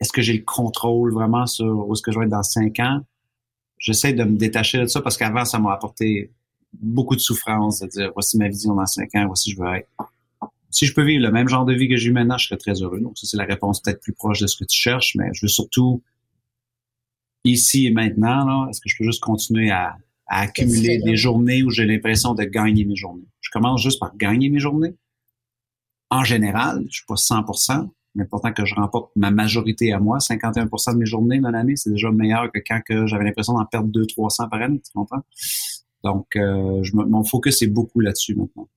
[0.00, 2.80] est-ce que j'ai le contrôle vraiment sur où est-ce que je vais être dans cinq
[2.80, 3.00] ans?
[3.82, 6.30] J'essaie de me détacher de ça parce qu'avant, ça m'a apporté
[6.72, 9.88] beaucoup de souffrance de dire voici ma vision dans cinq ans, voici je veux être.
[10.70, 12.56] Si je peux vivre le même genre de vie que j'ai eu maintenant, je serais
[12.56, 12.98] très heureux.
[12.98, 15.42] Donc, ça, c'est la réponse peut-être plus proche de ce que tu cherches, mais je
[15.42, 16.02] veux surtout
[17.44, 21.84] ici et maintenant, est-ce que je peux juste continuer à, accumuler des journées où j'ai
[21.84, 23.26] l'impression de gagner mes journées?
[23.42, 24.94] Je commence juste par gagner mes journées.
[26.08, 30.18] En général, je suis pas 100%, mais pourtant que je remporte ma majorité à moi,
[30.18, 33.88] 51% de mes journées dans l'année, c'est déjà meilleur que quand j'avais l'impression d'en perdre
[33.90, 35.22] 200-300 par année, tu comprends?
[36.04, 38.68] Donc, euh, je, mon focus est beaucoup là-dessus maintenant.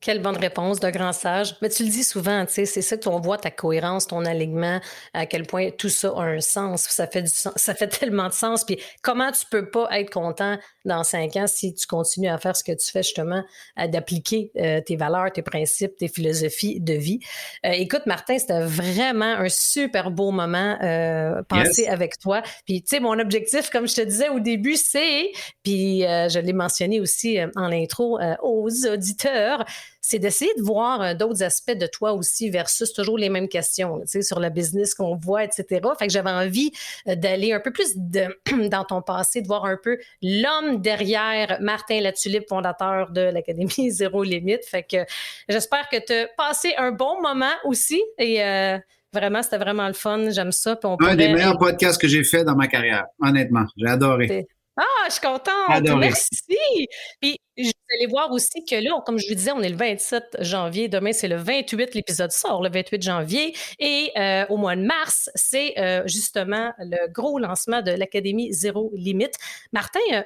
[0.00, 1.56] Quelle bonne réponse de grand sage.
[1.62, 4.78] Mais tu le dis souvent, tu sais, c'est ça qu'on voit ta cohérence, ton alignement,
[5.14, 6.82] à quel point tout ça a un sens.
[6.82, 8.64] Ça fait du ça fait tellement de sens.
[8.64, 12.56] Puis comment tu peux pas être content dans cinq ans si tu continues à faire
[12.56, 13.42] ce que tu fais justement,
[13.88, 17.20] d'appliquer euh, tes valeurs, tes principes, tes philosophies de vie.
[17.64, 22.42] Euh, écoute, Martin, c'était vraiment un super beau moment euh, passé avec toi.
[22.66, 25.30] Puis tu sais, mon objectif, comme je te disais au début, c'est,
[25.62, 29.64] puis je l'ai mentionné aussi en l'intro aux auditeurs,
[30.06, 34.00] c'est d'essayer de voir euh, d'autres aspects de toi aussi versus toujours les mêmes questions,
[34.00, 35.80] tu sais, sur le business qu'on voit, etc.
[35.98, 36.72] Fait que j'avais envie
[37.08, 42.02] euh, d'aller un peu plus dans ton passé, de voir un peu l'homme derrière Martin
[42.02, 44.66] Latulippe, fondateur de l'Académie Zéro Limite.
[44.66, 45.06] Fait que
[45.48, 48.78] j'espère que tu as passé un bon moment aussi et euh,
[49.14, 50.30] Vraiment, c'était vraiment le fun.
[50.30, 50.76] J'aime ça.
[50.82, 53.64] un des meilleurs podcasts que j'ai fait dans ma carrière, honnêtement.
[53.76, 54.48] J'ai adoré.
[54.76, 55.98] Ah, je suis contente.
[55.98, 56.88] Merci.
[57.20, 60.38] Puis, vous allez voir aussi que là, comme je vous disais, on est le 27
[60.40, 60.88] janvier.
[60.88, 61.94] Demain, c'est le 28.
[61.94, 63.54] L'épisode sort le 28 janvier.
[63.78, 68.90] Et euh, au mois de mars, c'est euh, justement le gros lancement de l'Académie Zéro
[68.94, 69.34] Limite.
[69.72, 70.22] Martin, euh,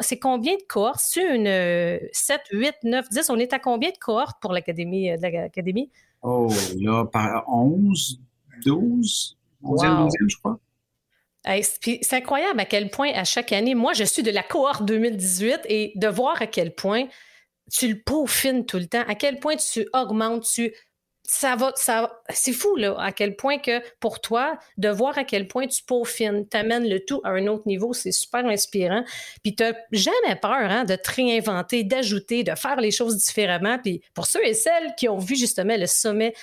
[0.00, 1.00] c'est combien de cohortes?
[1.02, 3.30] C'est une 7, 8, 9, 10?
[3.30, 5.10] On est à combien de cohortes pour l'Académie?
[5.18, 5.90] l'Académie?
[6.22, 6.48] Oh,
[6.80, 8.18] là, par 11,
[8.64, 10.58] 12, 11 12 je crois
[11.44, 15.60] c'est incroyable à quel point, à chaque année, moi, je suis de la cohorte 2018
[15.66, 17.06] et de voir à quel point
[17.72, 20.74] tu le peaufines tout le temps, à quel point tu augmentes, tu.
[21.26, 25.24] Ça va, ça, c'est fou, là, à quel point que pour toi, de voir à
[25.24, 29.04] quel point tu peaufines, t'amènes le tout à un autre niveau, c'est super inspirant.
[29.42, 33.78] Puis t'as jamais peur hein, de te réinventer, d'ajouter, de faire les choses différemment.
[33.78, 36.34] Puis pour ceux et celles qui ont vu justement le sommet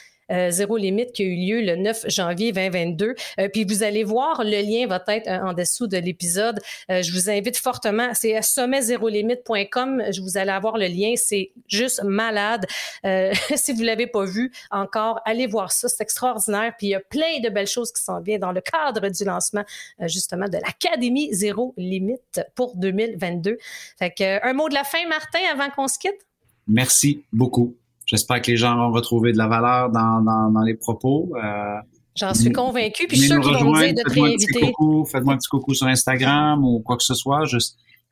[0.51, 3.15] Zéro Limite qui a eu lieu le 9 janvier 2022.
[3.39, 6.59] Euh, puis vous allez voir, le lien va être euh, en dessous de l'épisode.
[6.89, 10.03] je vous invite fortement, c'est sommetzérolimite.com.
[10.11, 12.65] Je vous allez avoir le lien, c'est juste malade.
[13.55, 16.73] si vous l'avez pas vu encore, allez voir ça, c'est extraordinaire.
[16.77, 19.23] Puis il y a plein de belles choses qui s'en viennent dans le cadre du
[19.23, 19.63] lancement
[20.01, 23.57] justement de l'Académie Zéro Limite pour 2022.
[23.97, 26.25] Fait que un mot de la fin, Martin, avant qu'on se quitte?
[26.67, 27.75] Merci beaucoup.
[28.11, 31.31] J'espère que les gens vont retrouver de la valeur dans, dans, les propos.
[31.41, 31.77] Euh,
[32.13, 33.07] J'en suis convaincu.
[33.07, 34.73] Puis je suis sûr qu'ils vont dire de te réinviter.
[35.09, 37.45] Faites-moi un petit coucou sur Instagram ou quoi que ce soit.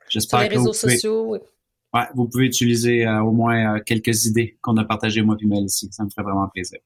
[0.08, 1.36] J'espère que les réseaux sociaux.
[1.92, 5.44] Ouais, vous pouvez utiliser euh, au moins euh, quelques idées qu'on a partagées moi et
[5.44, 5.90] Mel ici.
[5.92, 6.78] Ça me ferait vraiment plaisir.